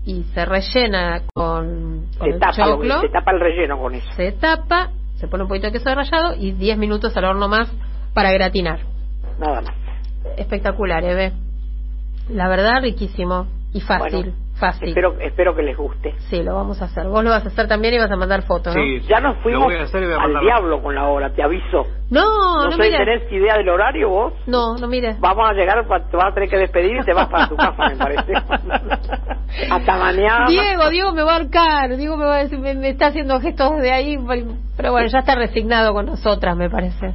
[0.06, 3.02] y se rellena con, con Se el tapa, lo- choclo.
[3.02, 4.10] se tapa el relleno con eso.
[4.16, 7.72] se tapa, se pone un poquito de queso rallado y 10 minutos al horno más
[8.14, 8.80] para gratinar.
[9.38, 9.76] Nada más.
[10.38, 11.34] Espectacular, Eve.
[12.30, 14.12] La verdad, riquísimo y fácil.
[14.22, 14.90] Bueno, fácil.
[14.90, 16.14] Espero, espero que les guste.
[16.30, 17.08] Sí, lo vamos a hacer.
[17.08, 18.84] Vos lo vas a hacer también y vas a mandar fotos, ¿no?
[19.08, 21.30] ya nos fuimos lo voy a hacer y voy a al diablo con la hora,
[21.34, 21.88] te aviso.
[22.10, 22.24] No,
[22.58, 22.92] no, no sé.
[22.92, 24.34] ¿tenés idea del horario vos?
[24.48, 25.20] No, no mires.
[25.20, 27.90] Vamos a llegar, te vas a tener que despedir y te vas para tu casa,
[27.90, 28.34] me parece.
[29.72, 30.46] Hasta mañana.
[30.48, 31.96] Diego, Diego me va a arcar.
[31.98, 34.18] Diego me va a decir, me, me está haciendo gestos de ahí.
[34.78, 37.14] Pero bueno, ya está resignado con nosotras, me parece.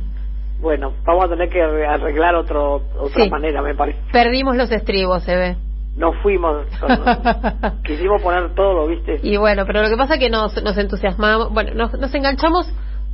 [0.60, 3.28] Bueno, vamos a tener que arreglar otro, otra Sí.
[3.30, 3.98] manera, me parece.
[4.12, 5.56] Perdimos los estribos, Eve.
[5.96, 9.20] Nos fuimos, con- quisimos poner todo, ¿lo viste?
[9.22, 12.66] Y bueno, pero lo que pasa es que nos, nos entusiasmamos, bueno, nos, nos enganchamos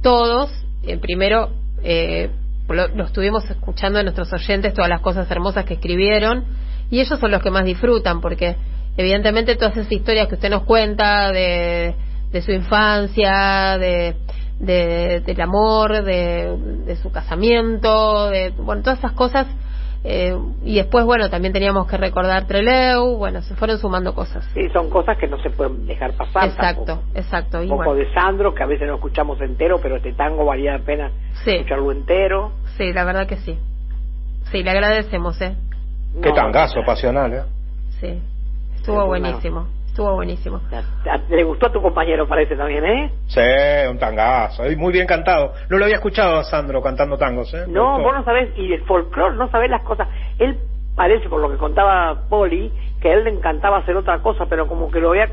[0.02, 0.50] todos.
[0.82, 1.50] Eh, primero,
[1.82, 2.30] eh,
[2.68, 6.44] lo, lo estuvimos escuchando de nuestros oyentes, todas las cosas hermosas que escribieron,
[6.90, 8.56] y ellos son los que más disfrutan, porque
[8.96, 11.94] evidentemente todas esas historias que usted nos cuenta de,
[12.32, 14.16] de su infancia, de,
[14.58, 19.46] de- del amor, de, de su casamiento, de, bueno, todas esas cosas.
[20.02, 24.48] Eh, y después, bueno, también teníamos que recordar Treleu, bueno, se fueron sumando cosas.
[24.54, 26.48] Sí, son cosas que no se pueden dejar pasar.
[26.48, 27.08] Exacto, tampoco.
[27.18, 27.60] exacto.
[27.60, 27.94] Un poco bueno.
[27.94, 31.10] de Sandro, que a veces no escuchamos entero, pero este tango valía la pena
[31.44, 31.50] Sí.
[31.50, 32.52] escucharlo entero.
[32.78, 33.58] Sí, la verdad que sí.
[34.50, 35.54] Sí, le agradecemos, ¿eh?
[36.22, 37.42] Qué No, tangazo pasional, ¿eh?
[38.00, 38.20] Sí.
[38.76, 39.66] Estuvo buenísimo.
[39.90, 40.60] Estuvo buenísimo.
[41.30, 43.12] Le gustó a tu compañero, parece también, ¿eh?
[43.26, 43.40] Sí,
[43.90, 44.70] un tangazo.
[44.70, 45.52] Y muy bien cantado.
[45.68, 47.64] No lo había escuchado a Sandro cantando tangos, ¿eh?
[47.66, 50.06] No, vos no sabés, y el folclore, no sabés las cosas.
[50.38, 50.56] Él
[50.94, 52.72] parece, por lo que contaba Poli,
[53.02, 55.28] que a él le encantaba hacer otra cosa, pero como que lo había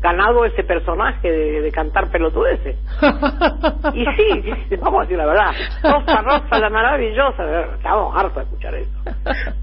[0.00, 2.76] ganado ese personaje de, de cantar pelotudeces.
[3.94, 5.52] Y sí, vamos a decir la verdad.
[5.82, 7.44] Rosa, Rosa, la maravillosa.
[7.76, 8.90] Estamos hartos de escuchar eso.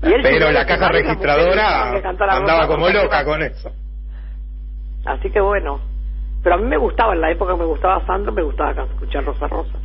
[0.04, 3.72] Y él Pero la caja registradora andaba Rosa, como loca con eso.
[5.06, 5.80] Así que bueno.
[6.44, 9.24] Pero a mí me gustaba, en la época que me gustaba Sandro, me gustaba escuchar
[9.24, 9.78] Rosa Rosa.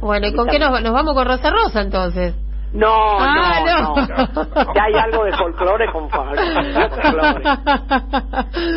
[0.00, 2.34] bueno, ¿y con qué nos, nos vamos con Rosa Rosa entonces?
[2.72, 2.86] No,
[3.18, 4.06] Ah, no, no.
[4.34, 7.42] no, Ya hay algo de folclore con folclore.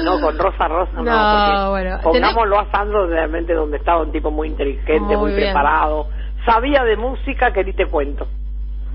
[0.03, 1.03] No, con Rosa Rosa no.
[1.03, 6.07] No, porque bueno, Pongámoslo a Sandro realmente donde estaba un tipo muy inteligente, Muy preparado.
[6.45, 8.27] Sabía de música que ni te cuento.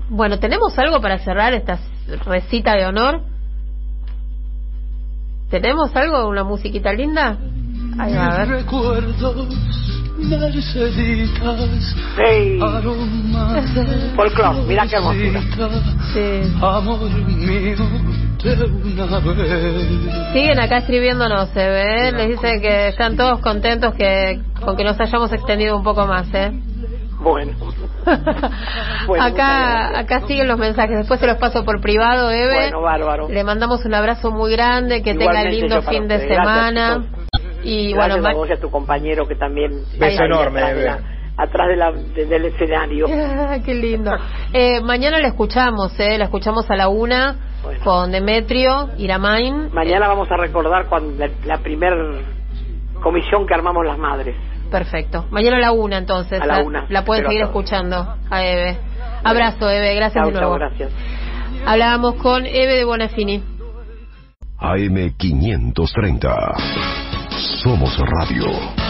[0.09, 1.77] Bueno, ¿tenemos algo para cerrar esta
[2.25, 3.21] recita de honor?
[5.49, 6.27] ¿Tenemos algo?
[6.27, 7.37] ¿Una musiquita linda?
[7.99, 8.47] Ahí va, a ver.
[8.49, 9.47] recuerdos,
[10.17, 11.59] Merceditas,
[12.15, 12.59] Sí.
[12.59, 15.41] aromas de Folclore, mira qué hermosura.
[16.13, 16.55] Sí.
[16.59, 17.75] amor mío
[18.43, 20.33] de una vez.
[20.33, 22.11] Siguen acá escribiéndonos, ¿se ve?
[22.13, 26.27] Les dicen que están todos contentos que con que nos hayamos extendido un poco más,
[26.33, 26.51] ¿eh?
[29.07, 29.23] Bueno.
[29.23, 30.97] Acá, acá siguen los mensajes.
[30.97, 32.55] Después se los paso por privado, Eve.
[32.55, 33.29] Bueno, bárbaro.
[33.29, 36.17] Le mandamos un abrazo muy grande, que tenga Igualmente lindo yo para fin de.
[36.17, 37.03] Gracias, semana.
[37.63, 40.81] y Gracias bueno, a vos y a tu compañero que también Beso enorme, atrás, de
[40.81, 40.89] Eve.
[40.91, 43.05] la- atrás de la- de- del escenario.
[43.09, 44.11] Ah, Qué lindo.
[44.53, 46.17] Eh, mañana la escuchamos, ¿eh?
[46.17, 47.79] La escuchamos a la una Bueno.
[47.83, 49.69] con Demetrio, Iramain.
[49.73, 51.93] Mañana vamos a recordar cuando la, la primer
[53.01, 54.35] comisión que armamos las madres.
[54.69, 55.25] Perfecto.
[55.31, 56.41] Mañana a la una, entonces.
[56.41, 56.85] A la una.
[56.89, 58.77] La pueden seguir escuchando a Eve.
[59.23, 59.95] Abrazo, Eve.
[59.95, 60.53] Gracias de nuevo.
[60.53, 60.91] gracias.
[61.65, 63.43] Hablábamos con Eve de Bonafini.
[64.59, 66.55] AM530.
[67.61, 68.86] Somos Radio.